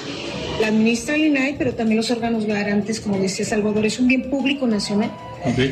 [0.61, 4.31] la administra el INAI, pero también los órganos garantes, como decía Salvador, es un bien
[4.31, 5.13] público nacional.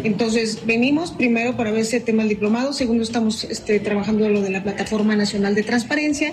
[0.05, 4.51] Entonces, venimos primero para ver ese tema del diplomado, segundo, estamos este, trabajando lo de
[4.51, 6.33] la Plataforma Nacional de Transparencia,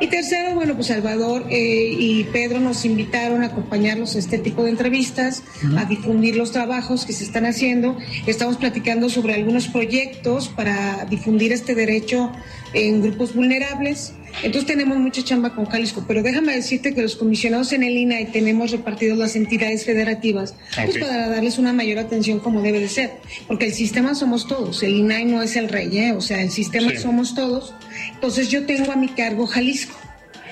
[0.00, 4.62] y tercero, bueno, pues Salvador eh, y Pedro nos invitaron a acompañarnos a este tipo
[4.62, 5.42] de entrevistas,
[5.76, 7.98] a difundir los trabajos que se están haciendo.
[8.26, 12.32] Estamos platicando sobre algunos proyectos para difundir este derecho
[12.72, 14.14] en grupos vulnerables.
[14.42, 18.32] Entonces tenemos mucha chamba con Jalisco, pero déjame decirte que los comisionados en el INAI
[18.32, 23.12] tenemos repartidos las entidades federativas pues para darles una mayor atención como debe de ser,
[23.46, 26.12] porque el sistema somos todos, el INAI no es el rey, ¿eh?
[26.12, 27.74] o sea, el sistema somos todos.
[28.14, 29.94] Entonces yo tengo a mi cargo Jalisco.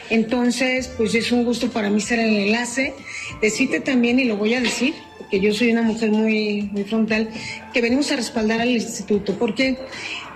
[0.09, 2.95] Entonces, pues es un gusto para mí ser el enlace.
[3.43, 7.29] Decirte también, y lo voy a decir, porque yo soy una mujer muy, muy frontal,
[7.73, 9.35] que venimos a respaldar al instituto.
[9.35, 9.79] porque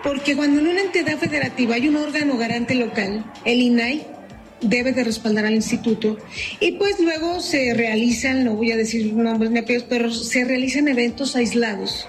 [0.03, 4.07] porque cuando en una entidad federativa hay un órgano garante local, el INAI
[4.61, 6.19] debe de respaldar al instituto
[6.61, 10.89] y pues luego se realizan, no voy a decir nombres ni apellidos, pero se realizan
[10.89, 12.07] eventos aislados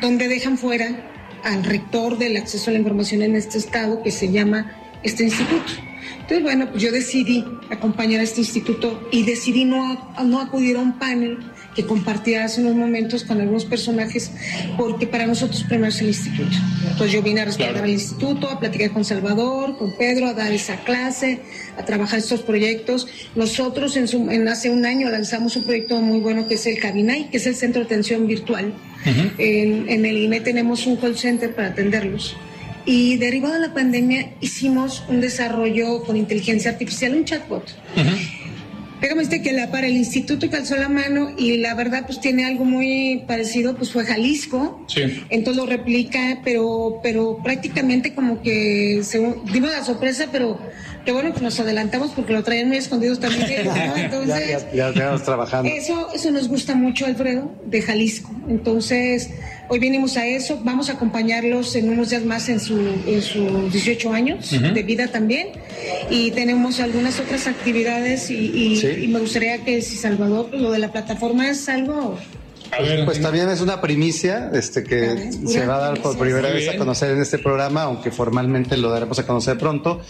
[0.00, 1.08] donde dejan fuera
[1.42, 5.72] al rector del acceso a la información en este estado que se llama este instituto.
[6.20, 10.80] Entonces, bueno, pues yo decidí acompañar a este instituto y decidí no, no acudir a
[10.80, 11.38] un panel
[11.74, 14.30] que compartí hace unos momentos con algunos personajes,
[14.76, 16.56] porque para nosotros primero es el instituto.
[16.82, 20.52] Entonces yo vine a respaldar al instituto, a platicar con Salvador, con Pedro, a dar
[20.52, 21.40] esa clase,
[21.78, 23.08] a trabajar estos proyectos.
[23.34, 27.38] Nosotros en, hace un año lanzamos un proyecto muy bueno que es el Cabinay, que
[27.38, 28.72] es el Centro de Atención Virtual.
[29.38, 32.36] en, en, el INE tenemos un call center para atenderlos.
[32.84, 37.64] Y derivado de la pandemia hicimos un desarrollo con inteligencia artificial, un chatbot.
[39.02, 42.44] Déjame decirte que la, para el instituto calzó la mano y la verdad pues tiene
[42.44, 44.84] algo muy parecido, pues fue Jalisco.
[44.86, 45.24] Sí.
[45.28, 49.18] Entonces lo replica, pero, pero prácticamente como que se,
[49.52, 50.56] dimos la sorpresa, pero
[51.04, 53.44] qué bueno que nos adelantamos porque lo traían muy escondidos también.
[53.96, 55.68] Entonces, ya, ya, trabajando.
[55.68, 58.30] Eso, eso nos gusta mucho, Alfredo, de Jalisco.
[58.48, 59.30] Entonces,
[59.72, 63.72] Hoy venimos a eso, vamos a acompañarlos en unos días más en, su, en sus
[63.72, 65.48] 18 años de vida también.
[66.10, 71.48] Y tenemos algunas otras actividades y, me gustaría que si Salvador, lo de la plataforma
[71.48, 72.18] es algo.
[73.06, 76.76] Pues también es una primicia este que se va a dar por primera vez a
[76.76, 80.02] conocer en este programa, aunque formalmente lo daremos a conocer pronto.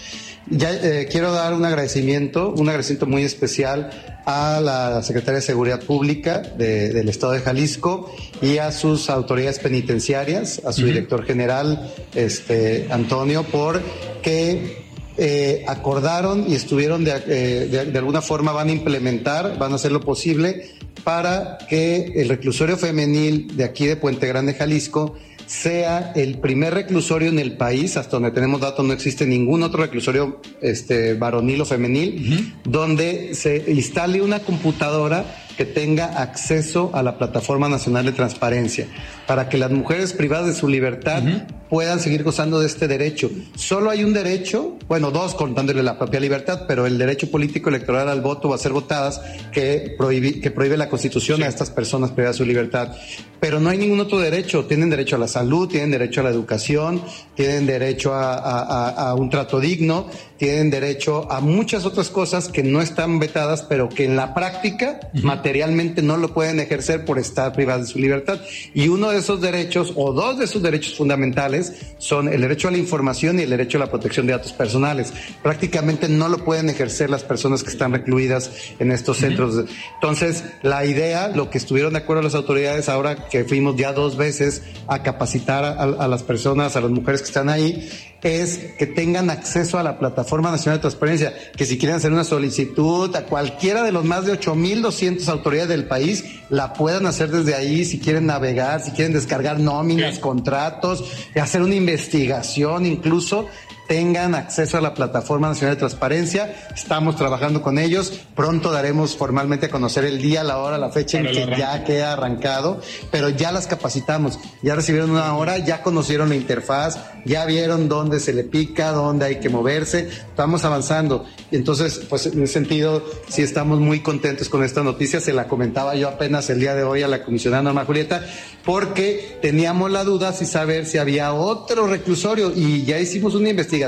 [0.50, 3.90] Ya eh, quiero dar un agradecimiento, un agradecimiento muy especial
[4.26, 10.61] a la Secretaria de Seguridad Pública del Estado de Jalisco y a sus autoridades penitenciarias,
[10.64, 13.81] a su director general, este Antonio, por
[14.22, 14.83] que
[15.16, 19.92] eh, acordaron y estuvieron eh, de, de, alguna forma van a implementar, van a hacer
[19.92, 20.70] lo posible
[21.05, 25.16] para que el reclusorio femenil de aquí de Puente Grande, Jalisco,
[25.52, 29.82] sea el primer reclusorio en el país, hasta donde tenemos datos no existe ningún otro
[29.82, 37.18] reclusorio este, varonil o femenil, donde se instale una computadora que tenga acceso a la
[37.18, 38.86] Plataforma Nacional de Transparencia,
[39.26, 41.22] para que las mujeres privadas de su libertad
[41.68, 43.30] puedan seguir gozando de este derecho.
[43.54, 48.10] Solo hay un derecho, bueno, dos contándole la propia libertad, pero el derecho político electoral
[48.10, 49.96] al voto o a ser votadas que,
[50.42, 52.94] que prohíbe la Constitución a estas personas privadas de su libertad.
[53.40, 54.66] Pero no hay ningún otro derecho.
[54.66, 57.02] Tienen derecho a la salud, tienen derecho a la educación,
[57.34, 62.82] tienen derecho a, a un trato digno, tienen derecho a muchas otras cosas que no
[62.82, 65.00] están vetadas, pero que en la práctica
[65.42, 68.40] materialmente no lo pueden ejercer por estar privadas de su libertad.
[68.74, 72.70] Y uno de esos derechos, o dos de esos derechos fundamentales, son el derecho a
[72.70, 75.12] la información y el derecho a la protección de datos personales.
[75.42, 79.64] Prácticamente no lo pueden ejercer las personas que están recluidas en estos centros.
[79.94, 84.16] Entonces, la idea, lo que estuvieron de acuerdo las autoridades ahora que fuimos ya dos
[84.16, 87.88] veces a capacitar a las personas, a las mujeres que están ahí,
[88.23, 92.25] es que tengan acceso a la Plataforma Nacional de Transparencia, que si quieren hacer una
[92.25, 97.54] solicitud a cualquiera de los más de 8.200 autoridades del país, la puedan hacer desde
[97.54, 101.04] ahí, si quieren navegar, si quieren descargar nóminas, contratos,
[101.35, 103.48] hacer una investigación incluso,
[103.92, 106.56] tengan acceso a la Plataforma Nacional de Transparencia.
[106.74, 108.22] Estamos trabajando con ellos.
[108.34, 112.14] Pronto daremos formalmente a conocer el día, la hora, la fecha en que ya queda
[112.14, 112.80] arrancado,
[113.10, 114.38] pero ya las capacitamos.
[114.62, 119.26] Ya recibieron una hora, ya conocieron la interfaz, ya vieron dónde se le pica, dónde
[119.26, 120.08] hay que moverse.
[120.08, 121.26] Estamos avanzando.
[121.50, 125.20] Entonces, pues en ese sentido, sí estamos muy contentos con esta noticia.
[125.20, 128.24] Se la comentaba yo apenas el día de hoy a la comisionada Norma Julieta,
[128.64, 133.81] porque teníamos la duda si saber si había otro reclusorio y ya hicimos una investigación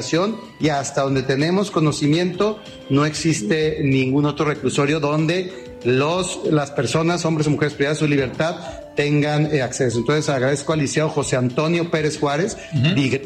[0.60, 2.58] y hasta donde tenemos conocimiento
[2.90, 8.10] no existe ningún otro reclusorio donde los, las personas, hombres o mujeres privadas de su
[8.10, 8.56] libertad,
[8.94, 9.98] tengan eh, acceso.
[9.98, 12.56] Entonces agradezco al licenciado José Antonio Pérez Juárez,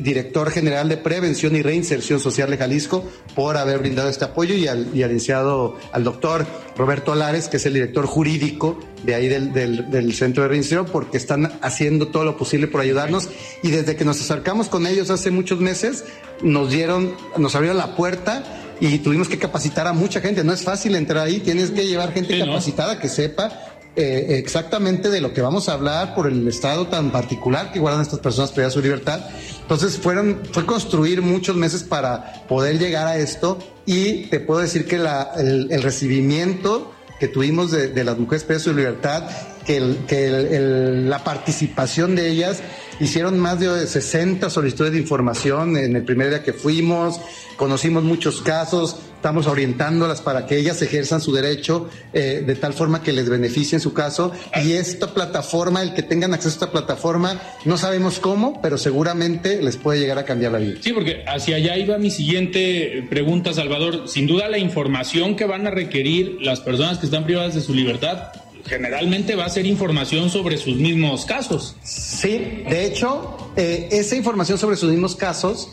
[0.01, 3.05] director general de Prevención y Reinserción Social de Jalisco,
[3.35, 6.47] por haber brindado este apoyo y al, y al licenciado, al doctor
[6.77, 10.87] Roberto Alares, que es el director jurídico de ahí del, del, del, Centro de Reinserción,
[10.87, 13.29] porque están haciendo todo lo posible por ayudarnos.
[13.63, 16.05] Y desde que nos acercamos con ellos hace muchos meses,
[16.43, 18.43] nos dieron, nos abrieron la puerta
[18.81, 20.45] y tuvimos que capacitar a mucha gente.
[20.45, 23.53] No es fácil entrar ahí, tienes que llevar gente capacitada que sepa
[24.01, 28.03] eh, exactamente de lo que vamos a hablar por el estado tan particular que guardan
[28.03, 29.29] estas personas privadas su libertad.
[29.61, 34.87] Entonces fueron, fue construir muchos meses para poder llegar a esto y te puedo decir
[34.87, 39.25] que la, el, recibimiento que tuvimos de, de las mujeres privadas de su libertad,
[39.67, 42.63] que, el, que el, la participación de ellas
[43.01, 47.21] hicieron más de 60 solicitudes de información en el primer día que fuimos,
[47.57, 53.03] conocimos muchos casos, estamos orientándolas para que ellas ejerzan su derecho eh, de tal forma
[53.03, 54.31] que les beneficie en su caso.
[54.65, 59.61] Y esta plataforma, el que tengan acceso a esta plataforma, no sabemos cómo, pero seguramente
[59.61, 60.79] les puede llegar a cambiar la vida.
[60.81, 64.09] Sí, porque hacia allá iba mi siguiente pregunta, Salvador.
[64.09, 67.75] Sin duda la información que van a requerir las personas que están privadas de su
[67.75, 68.31] libertad
[68.67, 71.75] generalmente va a ser información sobre sus mismos casos.
[71.83, 75.71] Sí, de hecho, eh, esa información sobre sus mismos casos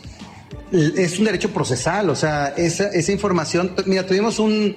[0.72, 4.76] es un derecho procesal, o sea, esa, esa información, mira, tuvimos un,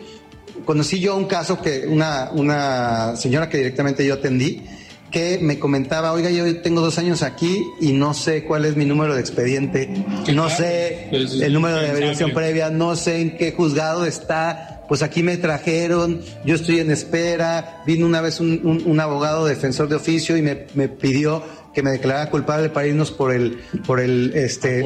[0.66, 4.64] conocí yo un caso que una, una señora que directamente yo atendí,
[5.12, 8.86] que me comentaba, oiga, yo tengo dos años aquí y no sé cuál es mi
[8.86, 9.90] número de expediente,
[10.34, 15.24] no sé el número de averiguación previa, no sé en qué juzgado está, pues aquí
[15.24, 20.38] me trajeron, yo estoy en espera, vino una vez un, un, abogado defensor de oficio
[20.38, 21.44] y me, me pidió
[21.80, 24.82] que me declarara culpable para irnos por el, por el, este,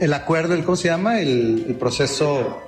[0.00, 1.20] El, acuerdo, el, ¿cómo se llama?
[1.20, 2.62] El, proceso.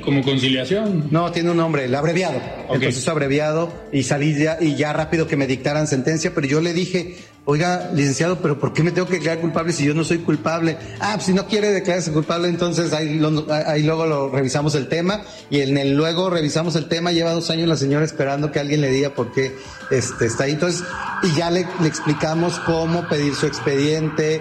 [0.00, 1.08] Como conciliación.
[1.10, 2.40] No, tiene un nombre, el abreviado.
[2.72, 6.60] El proceso abreviado y salí ya, y ya rápido que me dictaran sentencia, pero yo
[6.60, 10.04] le dije, Oiga, licenciado, pero ¿por qué me tengo que declarar culpable si yo no
[10.04, 10.76] soy culpable?
[11.00, 13.20] Ah, pues si no quiere declararse culpable, entonces ahí,
[13.66, 17.10] ahí luego lo revisamos el tema y en el luego revisamos el tema.
[17.10, 19.56] Lleva dos años la señora esperando que alguien le diga por qué
[19.90, 20.52] este, está ahí.
[20.52, 20.84] Entonces,
[21.24, 24.40] y ya le, explicamos cómo pedir su expediente.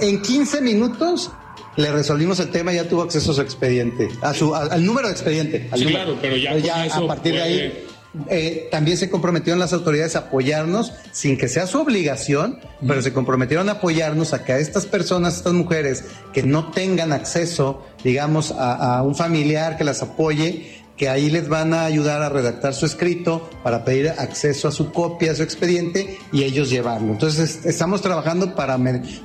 [0.00, 1.30] en 15 minutos
[1.76, 5.08] le resolvimos el tema y ya tuvo acceso a su expediente, a su, al número
[5.08, 5.68] de expediente.
[5.74, 7.84] sí, claro, pero ya, a partir de ahí
[8.28, 13.12] eh, también se comprometieron las autoridades a apoyarnos, sin que sea su obligación, pero se
[13.12, 18.52] comprometieron a apoyarnos a que a estas personas, estas mujeres que no tengan acceso, digamos,
[18.56, 22.86] a un familiar que las apoye, que ahí les van a ayudar a redactar su
[22.86, 27.12] escrito para pedir acceso a su copia, a su expediente y ellos llevarlo.
[27.12, 28.76] Entonces estamos trabajando para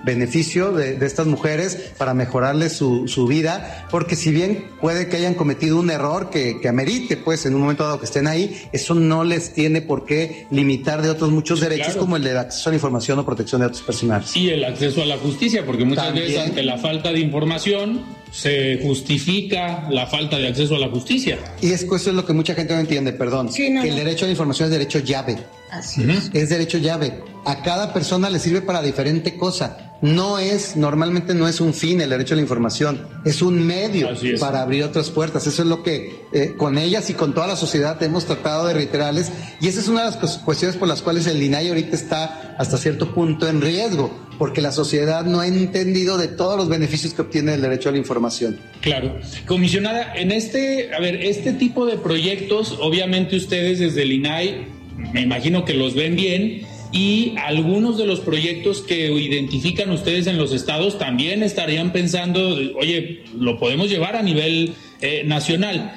[0.04, 5.36] beneficio de, estas mujeres, para mejorarles su, su, vida, porque si bien puede que hayan
[5.36, 8.96] cometido un error que, que, amerite, pues en un momento dado que estén ahí, eso
[8.96, 12.72] no les tiene por qué limitar de otros muchos derechos como el de acceso a
[12.72, 14.36] la información o protección de datos personales.
[14.36, 18.02] Y el acceso a la justicia, porque muchas veces ante la falta de información
[18.32, 21.38] se justifica la falta de acceso a la justicia.
[21.62, 23.50] Y es, eso es lo que mucha gente no entiende, perdón.
[23.58, 25.38] el derecho a la información es derecho llave.
[25.72, 26.32] Así es.
[26.34, 27.24] Es derecho llave.
[27.46, 29.90] A cada persona le sirve para diferente cosa.
[30.02, 34.08] No es, normalmente no es un fin el derecho a la información, es un medio
[34.40, 35.46] para abrir otras puertas.
[35.46, 38.74] Eso es lo que eh, con ellas y con toda la sociedad hemos tratado de
[38.74, 39.30] reiterarles.
[39.60, 42.78] Y esa es una de las cuestiones por las cuales el INAI ahorita está hasta
[42.78, 47.24] cierto punto en riesgo, porque la sociedad no ha entendido de todos los beneficios que
[47.24, 48.58] obtiene el derecho a la información.
[48.80, 49.20] Claro.
[49.48, 54.79] Comisionada, en este, a ver, este tipo de proyectos, obviamente ustedes desde el INAI
[55.14, 60.38] me imagino que los ven bien y algunos de los proyectos que identifican ustedes en
[60.38, 65.94] los estados también estarían pensando, oye, lo podemos llevar a nivel eh, nacional.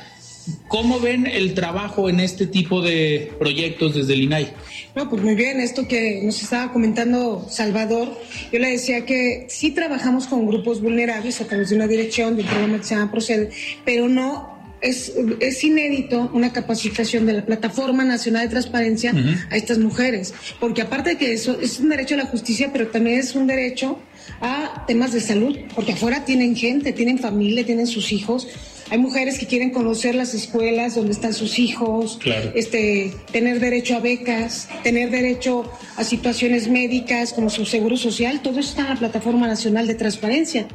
[0.66, 4.52] ¿Cómo ven el trabajo en este tipo de proyectos desde el INAI?
[4.94, 8.18] No, pues muy bien, esto que nos estaba comentando Salvador,
[8.52, 12.42] yo le decía que sí trabajamos con grupos vulnerables a través de una dirección, de
[12.42, 13.50] un programa que se llama Procede,
[13.84, 14.51] pero no
[14.82, 19.14] es, es inédito una capacitación de la Plataforma Nacional de Transparencia
[19.50, 22.88] a estas mujeres, porque aparte de que eso es un derecho a la justicia, pero
[22.88, 23.98] también es un derecho
[24.40, 28.48] a temas de salud, porque afuera tienen gente, tienen familia, tienen sus hijos.
[28.90, 32.18] Hay mujeres que quieren conocer las escuelas donde están sus hijos,
[32.54, 35.64] este, tener derecho a becas, tener derecho
[35.96, 39.94] a situaciones médicas como su seguro social, todo eso está en la Plataforma Nacional de
[39.94, 40.66] Transparencia.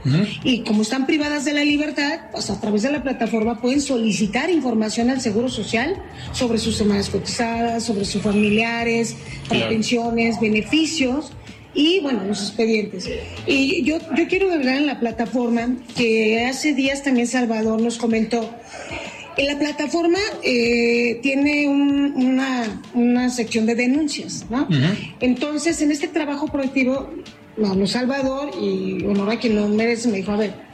[0.43, 4.49] Y como están privadas de la libertad, pues a través de la plataforma pueden solicitar
[4.49, 5.95] información al Seguro Social
[6.31, 9.15] sobre sus semanas cotizadas, sobre sus familiares,
[9.47, 11.33] para pensiones, beneficios
[11.77, 13.07] y bueno, los expedientes.
[13.45, 18.49] Y yo, yo quiero hablar en la plataforma que hace días también Salvador nos comentó.
[19.37, 24.67] En la plataforma eh, tiene una, una, sección de denuncias, ¿no?
[25.19, 27.11] Entonces, en este trabajo proactivo,
[27.55, 30.66] bueno, Salvador y honor a quien lo merece, me dijo, a ver,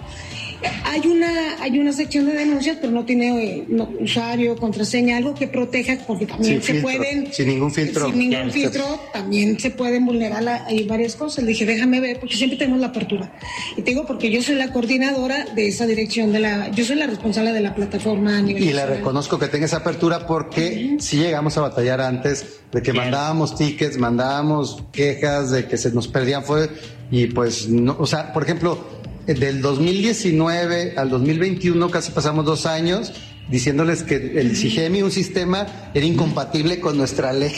[0.83, 3.67] hay una, hay una sección de denuncias, pero no tiene eh,
[3.99, 7.31] usuario, contraseña, algo que proteja, porque también se pueden.
[7.33, 8.07] Sin ningún filtro.
[8.07, 10.33] Sin ningún filtro, también se pueden vulnerar
[10.65, 11.43] hay varias cosas.
[11.43, 13.31] Le dije, déjame ver, porque siempre tenemos la apertura.
[13.75, 16.95] Y te digo, porque yo soy la coordinadora de esa dirección, de la, yo soy
[16.95, 18.63] la responsable de la plataforma a nivel.
[18.63, 22.93] Y le reconozco que tenga esa apertura porque si llegamos a batallar antes de que
[22.93, 26.69] mandábamos tickets, mandábamos quejas de que se nos perdían fue
[27.11, 33.13] y pues no, o sea, por ejemplo del 2019 al 2021 casi pasamos dos años
[33.49, 37.51] diciéndoles que el CIGEMI, un sistema, era incompatible con nuestra ley,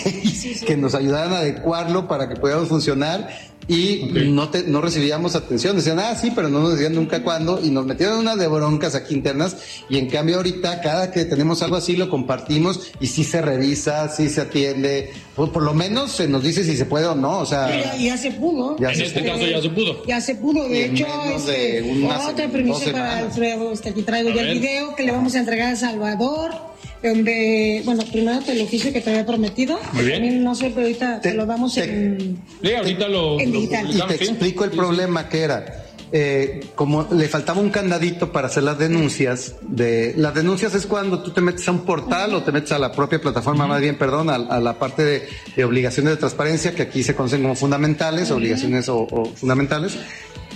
[0.68, 3.30] que nos ayudaran a adecuarlo para que pudiéramos funcionar
[3.68, 5.76] y no, te, no recibíamos atención.
[5.76, 8.96] Decían, ah, sí, pero no nos decían nunca cuándo y nos metieron una de broncas
[8.96, 9.58] aquí internas
[9.90, 14.10] y en cambio ahorita cada que tenemos algo así lo compartimos y sí se revisa,
[14.10, 17.40] sí se atiende, pues por lo menos se nos dice si se puede o no,
[17.40, 17.96] o sea...
[17.98, 18.78] Ya, se pudo.
[18.78, 20.06] en este caso ya se pudo.
[20.06, 21.84] Ya se pudo, de hecho, este,
[22.30, 25.74] otra premisa para Alfredo, este, aquí traigo ya el video que le vamos a entregar
[25.74, 26.75] a Salvador
[27.10, 29.80] donde, bueno, primero te lo quise que te había prometido.
[29.94, 30.44] Muy bien.
[30.44, 33.90] No sé, pero ahorita te, lo damos en, sí, ahorita lo, en digital.
[33.90, 35.82] y te explico el problema que era.
[36.12, 41.22] Eh, como le faltaba un candadito para hacer las denuncias, de las denuncias es cuando
[41.22, 43.98] tú te metes a un portal o te metes a la propia plataforma, más bien,
[43.98, 48.88] perdón, a, la parte de, obligaciones de transparencia, que aquí se conocen como fundamentales, obligaciones
[48.88, 49.98] o, o fundamentales.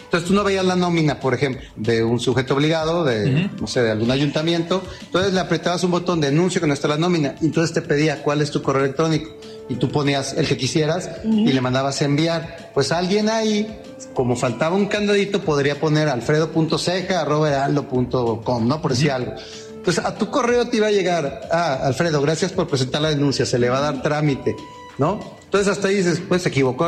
[0.10, 3.84] Entonces tú no veías la nómina, por ejemplo, de un sujeto obligado, de, no sé,
[3.84, 4.82] de algún ayuntamiento.
[5.04, 7.36] Entonces le apretabas un botón de anuncio que no está la nómina.
[7.42, 9.30] Y entonces te pedía cuál es tu correo electrónico.
[9.70, 12.72] Y tú ponías el que quisieras y le mandabas a enviar.
[12.74, 13.68] Pues alguien ahí,
[14.16, 18.82] como faltaba un candadito, podría poner alfredo.ceja.com, ¿no?
[18.82, 19.34] Por decir algo.
[19.76, 23.46] Entonces a tu correo te iba a llegar, ah, Alfredo, gracias por presentar la denuncia,
[23.46, 24.56] se le va a dar trámite,
[24.98, 25.20] ¿no?
[25.44, 26.88] Entonces hasta ahí dices, pues se equivocó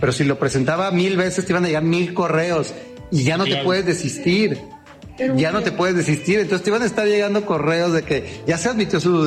[0.00, 2.74] pero si lo presentaba mil veces, te iban a llegar mil correos
[3.10, 4.58] y ya no te puedes desistir.
[5.34, 6.38] ya no te puedes desistir.
[6.38, 9.26] Entonces te iban a estar llegando correos de que ya se admitió su,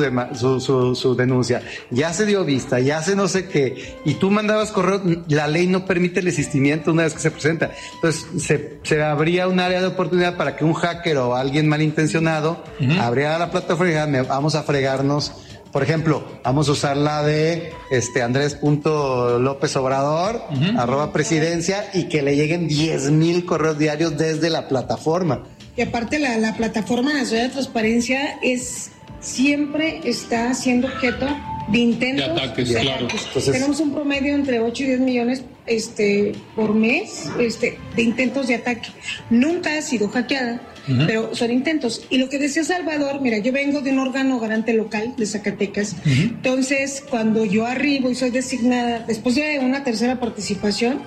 [0.60, 1.60] su, su, denuncia,
[1.90, 3.96] ya se dio vista, ya se no sé qué.
[4.04, 7.72] Y tú mandabas correos, la ley no permite el desistimiento una vez que se presenta.
[7.96, 12.64] Entonces se, se abría un área de oportunidad para que un hacker o alguien malintencionado
[12.98, 15.32] abriera la plataforma y dijera, vamos a fregarnos
[15.72, 20.42] por ejemplo, vamos a usar la de este Andrés.lópez Obrador,
[20.76, 25.44] arroba presidencia, y que le lleguen 10 mil correos diarios desde la plataforma.
[25.74, 31.26] Y aparte la, la plataforma nacional de transparencia es siempre está siendo objeto
[31.68, 32.26] de intentos.
[32.26, 33.08] De ataques, claro.
[33.50, 38.56] Tenemos un promedio entre 8 y 10 millones este, por mes este, de intentos de
[38.56, 38.90] ataque.
[39.30, 42.04] Nunca ha sido hackeada, pero son intentos.
[42.10, 45.96] Y lo que decía Salvador, mira, yo vengo de un órgano garante local de Zacatecas.
[46.04, 51.00] Entonces, cuando yo arribo y soy designada, después de una tercera participación,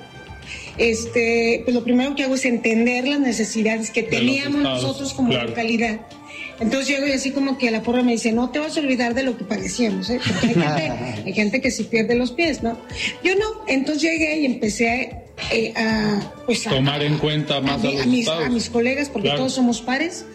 [0.78, 6.02] este, pues lo primero que hago es entender las necesidades que teníamos nosotros como localidad
[6.60, 9.14] entonces llego y así como que la porra me dice, no te vas a olvidar
[9.14, 10.20] de lo que padecíamos, ¿eh?
[10.26, 10.92] porque hay gente,
[11.26, 12.78] hay gente que sí pierde los pies, ¿no?
[13.24, 18.06] Yo no, entonces llegué y empecé eh, a, pues, tomar en cuenta más a, a,
[18.06, 20.26] mis, a mis, colegas, porque todos somos pares.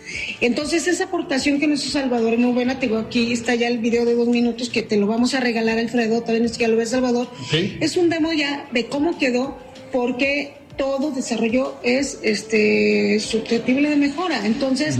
[0.41, 3.79] Entonces esa aportación que nos hizo Salvador es muy buena, tengo aquí está ya el
[3.79, 6.91] video de dos minutos que te lo vamos a regalar, Alfredo, también ya lo ves,
[6.91, 7.29] Salvador.
[7.53, 9.59] Es un demo ya de cómo quedó,
[9.91, 14.47] porque todo desarrollo es este susceptible de mejora.
[14.47, 14.97] Entonces,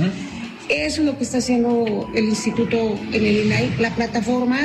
[0.69, 3.77] eso es lo que está haciendo el instituto en el INAI.
[3.79, 4.61] La plataforma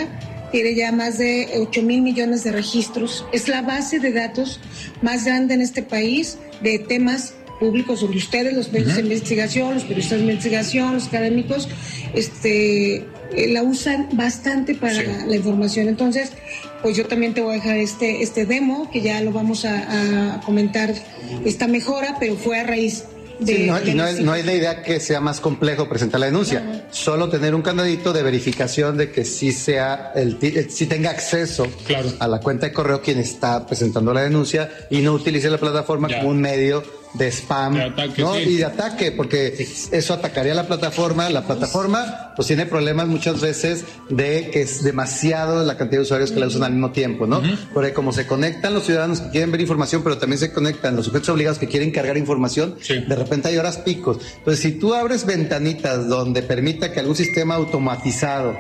[0.56, 3.26] tiene ya más de 8 mil millones de registros.
[3.34, 4.62] Es la base de datos
[5.02, 9.84] más grande en este país de temas públicos donde ustedes, los medios de investigación, los
[9.84, 11.68] periodistas de investigación, los académicos,
[12.14, 15.90] este, eh, la usan bastante para la información.
[15.90, 16.32] Entonces,
[16.82, 20.36] pues yo también te voy a dejar este, este demo, que ya lo vamos a,
[20.36, 20.94] a comentar,
[21.44, 23.04] esta mejora, pero fue a raíz
[23.46, 26.28] Sí, no, y no es, no es la idea que sea más complejo presentar la
[26.28, 30.38] denuncia, solo tener un candadito de verificación de que sí sea el,
[30.70, 31.68] sí tenga acceso
[32.20, 36.08] a la cuenta de correo quien está presentando la denuncia y no utilice la plataforma
[36.08, 36.84] como un medio
[37.18, 37.78] de spam
[38.18, 38.40] ¿no?
[38.40, 41.30] y de ataque, porque eso atacaría a la plataforma.
[41.30, 46.32] La plataforma pues tiene problemas muchas veces de que es demasiado la cantidad de usuarios
[46.32, 47.42] que la usan al mismo tiempo, ¿no?
[47.74, 51.06] Porque como se conectan los ciudadanos que quieren ver información, pero también se conectan los
[51.06, 54.20] sujetos obligados que quieren cargar información, de repente hay horas picos.
[54.38, 58.58] Entonces, si tú abres ventanitas donde permita que algún sistema automatizado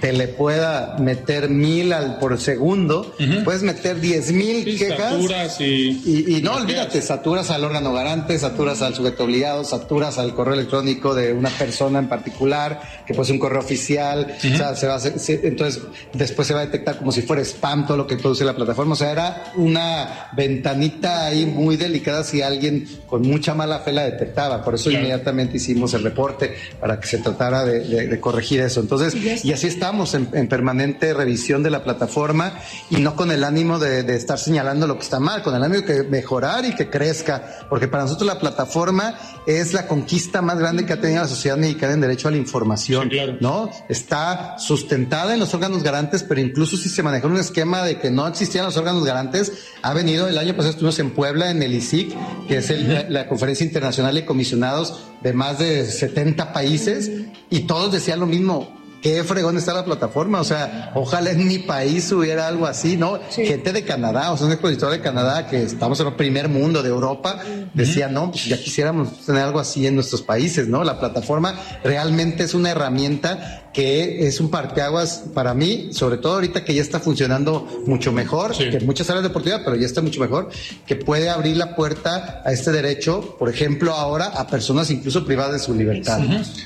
[0.00, 5.12] te le pueda meter mil al por segundo, puedes meter diez mil quejas.
[5.12, 10.34] Saturas y, y, no olvídate, saturas al órgano garante, saturas al sujeto obligado, saturas al
[10.34, 14.36] correo electrónico de una persona en particular, que puede ser un correo oficial.
[14.38, 15.82] o sea, se va a entonces,
[16.12, 18.92] después se va a detectar como si fuera spam todo lo que produce la plataforma.
[18.92, 24.04] O sea, era una ventanita ahí muy delicada si alguien con mucha mala fe la
[24.04, 24.64] detectaba.
[24.64, 28.80] Por eso inmediatamente hicimos el reporte para que se tratara de, corregir eso.
[28.80, 32.52] Entonces, y así está estamos en, permanente revisión de la plataforma
[32.90, 35.80] y no con el ánimo de, estar señalando lo que está mal, con el ánimo
[35.80, 40.84] de mejorar y que crezca, porque para nosotros la plataforma es la conquista más grande
[40.84, 43.10] que ha tenido la sociedad mexicana en derecho a la información,
[43.40, 43.70] ¿no?
[43.88, 48.10] Está sustentada en los órganos garantes, pero incluso si se manejó un esquema de que
[48.10, 51.72] no existían los órganos garantes, ha venido el año pasado estuvimos en Puebla en el
[51.72, 52.14] ISIC,
[52.46, 57.10] que es la, Conferencia Internacional de Comisionados de más de 70 países,
[57.48, 58.77] y todos decían lo mismo,
[59.08, 60.40] qué fregón está la plataforma.
[60.40, 63.18] O sea, ojalá en mi país hubiera algo así, ¿no?
[63.30, 66.82] Gente de Canadá, o sea, un expositor de Canadá que estamos en el primer mundo
[66.82, 67.40] de Europa,
[67.72, 70.84] decía, no, pues ya quisiéramos tener algo así en nuestros países, ¿no?
[70.84, 76.64] La plataforma realmente es una herramienta que es un parteaguas para mí, sobre todo ahorita
[76.64, 80.50] que ya está funcionando mucho mejor, que muchas áreas deportivas, pero ya está mucho mejor,
[80.86, 85.52] que puede abrir la puerta a este derecho, por ejemplo, ahora a personas incluso privadas
[85.52, 86.20] de su libertad.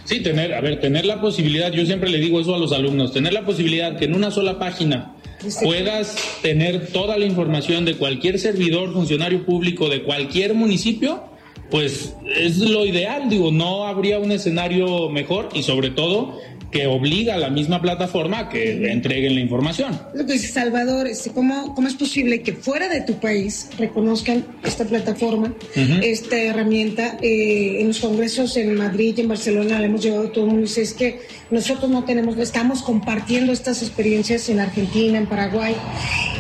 [0.05, 3.13] Sí, tener, a ver, tener la posibilidad, yo siempre le digo eso a los alumnos,
[3.13, 5.15] tener la posibilidad que en una sola página
[5.63, 11.25] puedas tener toda la información de cualquier servidor, funcionario público de cualquier municipio,
[11.71, 16.39] pues es lo ideal, digo, no habría un escenario mejor y sobre todo
[16.73, 20.01] que obliga a la misma plataforma a que entreguen la información.
[20.15, 24.45] Lo que dice Salvador, este, ¿cómo, ¿cómo es posible que fuera de tu país reconozcan
[24.65, 25.55] esta plataforma,
[26.03, 27.19] esta herramienta?
[27.21, 30.67] Eh, en los congresos en Madrid y en Barcelona le hemos llevado todo el mundo.
[30.75, 31.21] es que
[31.51, 35.77] nosotros no tenemos, estamos compartiendo estas experiencias en Argentina, en Paraguay,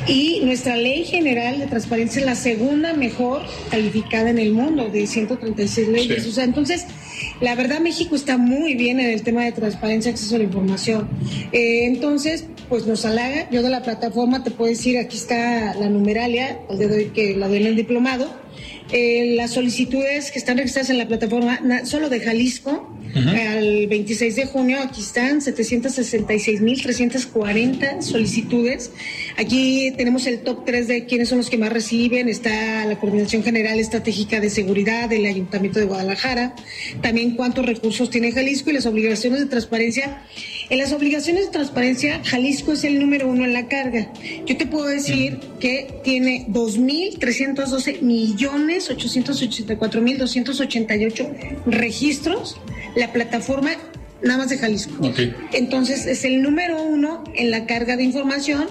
[0.09, 5.07] y nuestra ley general de transparencia es la segunda mejor calificada en el mundo, de
[5.07, 6.27] 136 leyes.
[6.27, 6.87] O sea, entonces
[7.43, 11.09] la verdad, México está muy bien en el tema de transparencia, acceso a la información.
[11.53, 13.51] Eh, entonces, pues nos halaga.
[13.51, 17.37] Yo de la plataforma te puedo decir, aquí está la numeralia, al de hoy que
[17.37, 18.42] la doy en el diplomado.
[18.91, 24.47] Eh, las solicitudes que están registradas en la plataforma, solo de Jalisco, al 26 de
[24.47, 28.91] junio, aquí están 766.340 solicitudes.
[29.37, 32.29] Aquí tenemos el top 3 de quiénes son los que más reciben.
[32.29, 36.55] Está la Coordinación General Estratégica de Seguridad del Ayuntamiento de Guadalajara.
[37.03, 40.23] También cuántos recursos tiene Jalisco y las obligaciones de transparencia.
[40.73, 44.11] En las obligaciones de transparencia, Jalisco es el número uno en la carga.
[44.47, 51.31] Yo te puedo decir que tiene 2.312 millones 884 mil 288
[51.67, 52.57] registros
[52.95, 53.73] la plataforma
[54.23, 54.95] nada más de Jalisco.
[55.53, 58.67] Entonces es el número uno en la carga de información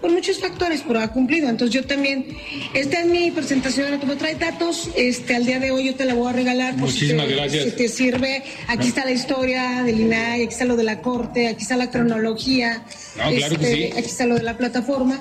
[0.00, 1.48] por muchos factores, pero ha cumplido.
[1.48, 2.26] Entonces yo también,
[2.74, 6.14] esta es mi presentación, como trae datos, este al día de hoy yo te la
[6.14, 6.76] voy a regalar.
[6.76, 7.64] Muchísimas gracias.
[7.64, 11.48] Si te sirve, aquí está la historia del INAI, aquí está lo de la corte,
[11.48, 12.82] aquí está la cronología,
[13.30, 15.20] este, aquí está lo de la plataforma,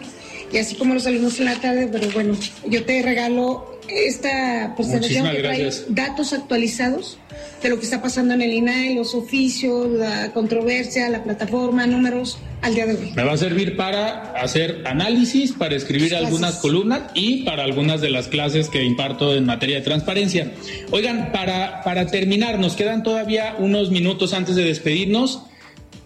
[0.52, 2.36] y así como los alumnos en la tarde, pero bueno,
[2.68, 7.18] yo te regalo esta presentación que trae datos actualizados
[7.62, 12.38] de lo que está pasando en el INAI, los oficios, la controversia, la plataforma, números
[12.62, 13.12] al día de hoy.
[13.16, 18.10] Me va a servir para hacer análisis, para escribir algunas columnas y para algunas de
[18.10, 20.52] las clases que imparto en materia de transparencia.
[20.91, 25.41] Oigan, para, para terminar, nos quedan todavía unos minutos antes de despedirnos.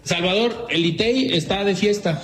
[0.02, 2.22] Salvador, el ITEI está de fiesta.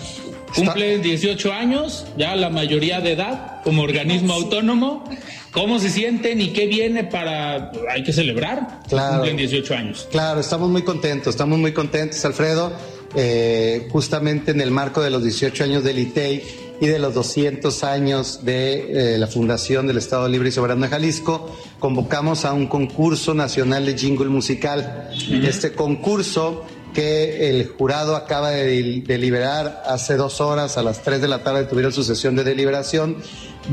[0.55, 5.05] Cumple 18 años, ya la mayoría de edad como organismo autónomo.
[5.53, 7.73] ¿Cómo se sienten y qué viene para...
[7.91, 8.81] Hay que celebrar.
[8.89, 9.17] Claro.
[9.17, 10.09] Cumplen 18 años.
[10.11, 12.73] Claro, estamos muy contentos, estamos muy contentos, Alfredo.
[13.17, 16.45] Eh, justamente en el marco de los 18 años del ITEI
[16.81, 20.89] y de los 200 años de eh, la fundación del Estado Libre y Soberano de
[20.89, 25.11] Jalisco, convocamos a un concurso nacional de jingle musical.
[25.45, 31.29] Este concurso que el jurado acaba de deliberar hace dos horas, a las tres de
[31.29, 33.17] la tarde tuvieron su sesión de deliberación,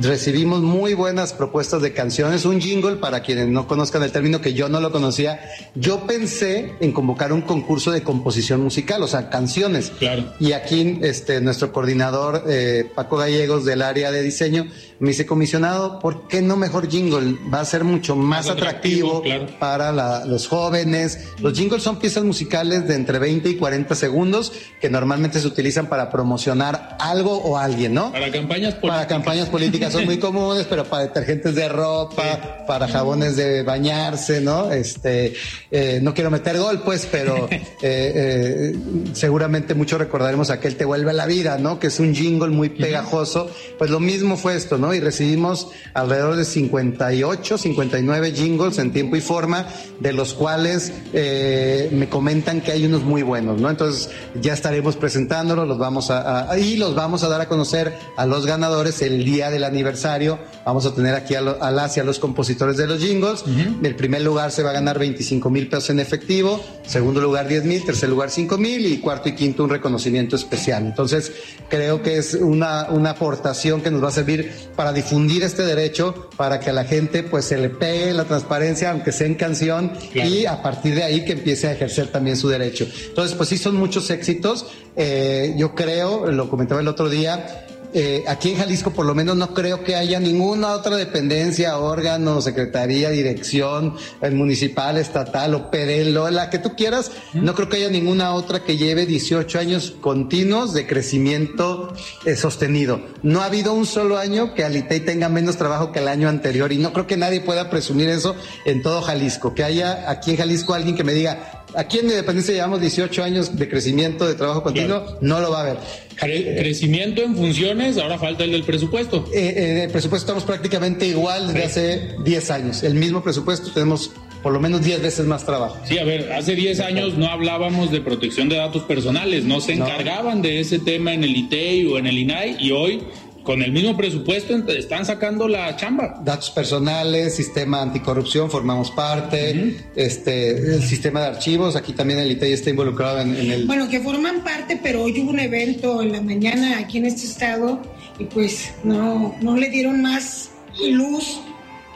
[0.02, 4.54] recibimos muy buenas propuestas de canciones, un jingle para quienes no conozcan el término que
[4.54, 5.40] yo no lo conocía.
[5.76, 9.92] Yo pensé en convocar un concurso de composición musical, o sea, canciones.
[9.98, 10.34] Claro.
[10.40, 14.68] Y aquí este, nuestro coordinador eh, Paco Gallegos del área de diseño
[15.00, 17.38] me dice, comisionado, ¿por qué no mejor jingle?
[17.54, 19.24] Va a ser mucho más, atractivo,
[19.60, 21.30] para los jóvenes.
[21.40, 25.88] Los jingles son piezas musicales de entre 20 y 40 segundos que normalmente se utilizan
[25.88, 28.12] para promocionar algo o alguien, ¿no?
[28.12, 28.98] Para campañas políticas.
[28.98, 34.42] Para campañas políticas son muy comunes, pero para detergentes de ropa, para jabones de bañarse,
[34.42, 34.72] ¿no?
[34.72, 35.34] Este,
[35.72, 38.76] eh, no quiero meter gol, pues, pero eh, eh,
[39.14, 41.80] seguramente muchos recordaremos aquel Te vuelve a la vida, ¿no?
[41.80, 43.50] Que es un jingle muy pegajoso.
[43.78, 44.94] Pues lo mismo fue esto, ¿no?
[44.94, 49.68] Y recibimos alrededor de 58, 59 jingles en tiempo y forma,
[50.00, 53.70] de los cuales me comentan que hay unos muy buenos, ¿no?
[53.70, 54.10] Entonces
[54.42, 58.46] ya estaremos presentándolos, los vamos a, y los vamos a dar a conocer a los
[58.46, 60.40] ganadores el día del aniversario.
[60.66, 63.44] Vamos a tener aquí a, lo, a las y a los compositores de los jingles.
[63.84, 67.66] El primer lugar se va a ganar 25 mil pesos en efectivo, segundo lugar 10
[67.66, 70.86] mil, tercer lugar 5 mil y cuarto y quinto un reconocimiento especial.
[70.86, 71.32] Entonces
[71.70, 76.30] creo que es una, una aportación que nos va a servir para difundir este derecho,
[76.36, 79.92] para que a la gente pues se le pegue la transparencia, aunque sea en canción,
[80.14, 82.88] y a partir de ahí que empiece a ejercer también su derecho.
[83.08, 84.68] Entonces, pues sí son muchos éxitos.
[84.96, 89.36] Eh, yo creo, lo comentaba el otro día, eh, aquí en Jalisco por lo menos
[89.38, 96.34] no creo que haya ninguna otra dependencia, órgano, secretaría, dirección el municipal, estatal o PDL,
[96.34, 100.74] la que tú quieras, no creo que haya ninguna otra que lleve 18 años continuos
[100.74, 101.94] de crecimiento
[102.26, 103.02] eh, sostenido.
[103.24, 106.72] No ha habido un solo año que Alitei tenga menos trabajo que el año anterior
[106.72, 108.36] y no creo que nadie pueda presumir eso
[108.66, 112.54] en todo Jalisco, que haya aquí en Jalisco alguien que me diga, Aquí en Independencia
[112.54, 115.78] llevamos 18 años de crecimiento de trabajo continuo, no lo va a haber.
[116.16, 119.26] crecimiento en funciones, ahora falta el del presupuesto.
[119.34, 122.84] Eh, eh, el presupuesto estamos prácticamente igual desde hace 10 años.
[122.84, 124.12] El mismo presupuesto, tenemos
[124.42, 125.78] por lo menos 10 veces más trabajo.
[125.86, 129.74] Sí, a ver, hace 10 años no hablábamos de protección de datos personales, no se
[129.74, 133.04] encargaban de ese tema en el ITEI o en el INAI y hoy
[133.48, 136.20] con el mismo presupuesto están sacando la chamba.
[136.22, 142.52] Datos personales, sistema anticorrupción, formamos parte, este, el sistema de archivos, aquí también el ITEI
[142.52, 143.66] está involucrado en, el...
[143.66, 147.26] Bueno, que forman parte, pero hoy hubo un evento en la mañana aquí en este
[147.26, 147.82] estado
[148.20, 151.40] y pues no, no le dieron más luz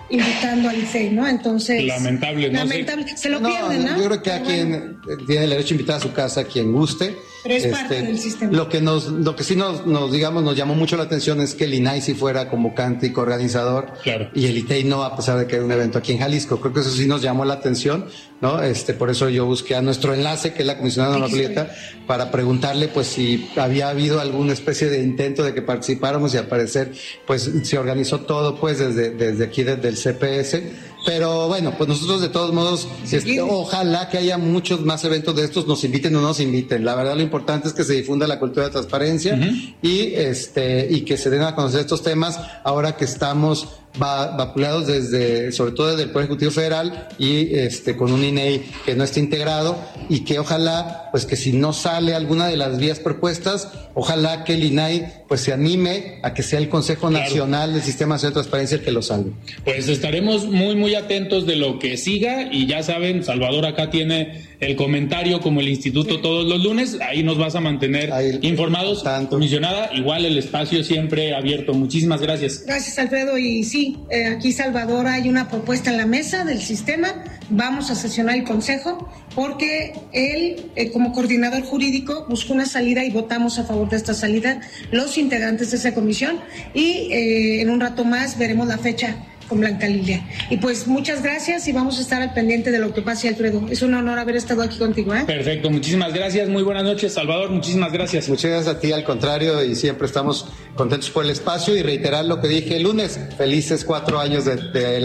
[0.10, 1.28] invitando al ICE, ¿no?
[1.28, 1.84] Entonces.
[1.84, 2.60] Lamentable, ¿no?
[2.60, 3.18] Lamentable.
[3.18, 3.98] Se lo pierden, ¿no?
[3.98, 6.72] Yo creo que a quien tiene el derecho a invitar a su casa, a quien
[6.72, 7.14] guste.
[7.44, 8.52] Pero es parte este, del sistema.
[8.52, 11.56] Lo que, nos, lo que sí nos, nos, digamos, nos llamó mucho la atención es
[11.56, 13.94] que el INAI sí fuera convocante y coorganizador.
[14.04, 14.30] Claro.
[14.34, 16.60] Y el ITEI no, a pesar de que era un evento aquí en Jalisco.
[16.60, 18.06] Creo que eso sí nos llamó la atención,
[18.42, 18.62] ¿no?
[18.62, 21.72] Este, por eso yo busqué a nuestro enlace, que es la comisionada Norma Julieta,
[22.08, 26.48] para preguntarle, pues, si había habido alguna especie de intento de que participáramos y al
[26.48, 26.92] parecer,
[27.26, 32.22] pues, se organizó todo, pues, desde, desde aquí, desde el CPS pero bueno, pues nosotros
[32.22, 36.22] de todos modos, este, ojalá que haya muchos más eventos de estos, nos inviten o
[36.22, 36.86] no nos inviten.
[36.86, 39.40] La verdad lo importante es que se difunda la cultura de transparencia
[39.82, 43.68] y este y que se den a conocer estos temas ahora que estamos
[43.98, 48.96] vapuleados desde, sobre todo desde el Poder Ejecutivo Federal y este con un INEI que
[48.96, 49.78] no esté integrado
[50.10, 54.54] y que ojalá, pues que si no sale alguna de las vías propuestas, ojalá que
[54.54, 58.76] el INAI pues se anime a que sea el Consejo Nacional del Sistema de Transparencia
[58.76, 59.32] el que lo salve.
[59.64, 64.51] Pues estaremos muy, muy atentos de lo que siga y ya saben, Salvador acá tiene
[64.62, 68.12] el comentario como el instituto todos los lunes, ahí nos vas a mantener
[68.44, 69.04] informados.
[69.04, 69.32] Tanto.
[69.32, 71.74] Comisionada, igual el espacio siempre abierto.
[71.74, 72.64] Muchísimas gracias.
[72.66, 73.40] Gracias, Alfredo.
[73.40, 77.24] Y sí, eh, aquí Salvador hay una propuesta en la mesa del sistema.
[77.50, 83.10] Vamos a sesionar el consejo porque él, eh, como coordinador jurídico, buscó una salida y
[83.10, 86.40] votamos a favor de esta salida los integrantes de esa comisión.
[86.76, 89.16] Y eh, en un rato más veremos la fecha
[89.52, 90.26] con Blanca Lilia.
[90.50, 93.66] Y pues muchas gracias y vamos a estar al pendiente de lo que pase, Alfredo.
[93.70, 95.14] Es un honor haber estado aquí contigo.
[95.14, 95.26] ¿eh?
[95.28, 96.48] Perfecto, muchísimas gracias.
[96.48, 97.50] Muy buenas noches, Salvador.
[97.50, 98.30] Muchísimas gracias.
[98.30, 102.26] Muchas gracias a ti, al contrario, y siempre estamos contentos por el espacio y reiterar
[102.26, 103.20] lo que dije el lunes.
[103.38, 105.04] Felices cuatro años de, de El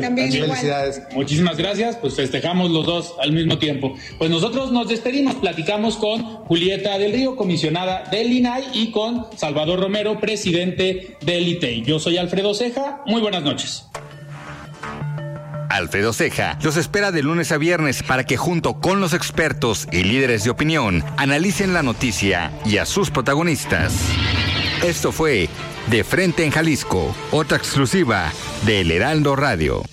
[0.00, 1.02] También Felicidades.
[1.14, 1.96] Muchísimas gracias.
[1.96, 3.94] Pues festejamos los dos al mismo tiempo.
[4.18, 9.80] Pues nosotros nos despedimos, platicamos con Julieta del Río, comisionada del INAI, y con Salvador
[9.80, 11.82] Romero, presidente del ITEI.
[11.82, 13.02] Yo soy Alfredo Ceja.
[13.06, 13.84] Muy buenas noches.
[15.72, 20.04] Alfredo Ceja los espera de lunes a viernes para que junto con los expertos y
[20.04, 23.94] líderes de opinión analicen la noticia y a sus protagonistas.
[24.82, 25.48] Esto fue
[25.90, 28.32] De Frente en Jalisco, otra exclusiva
[28.66, 29.84] de El Heraldo Radio.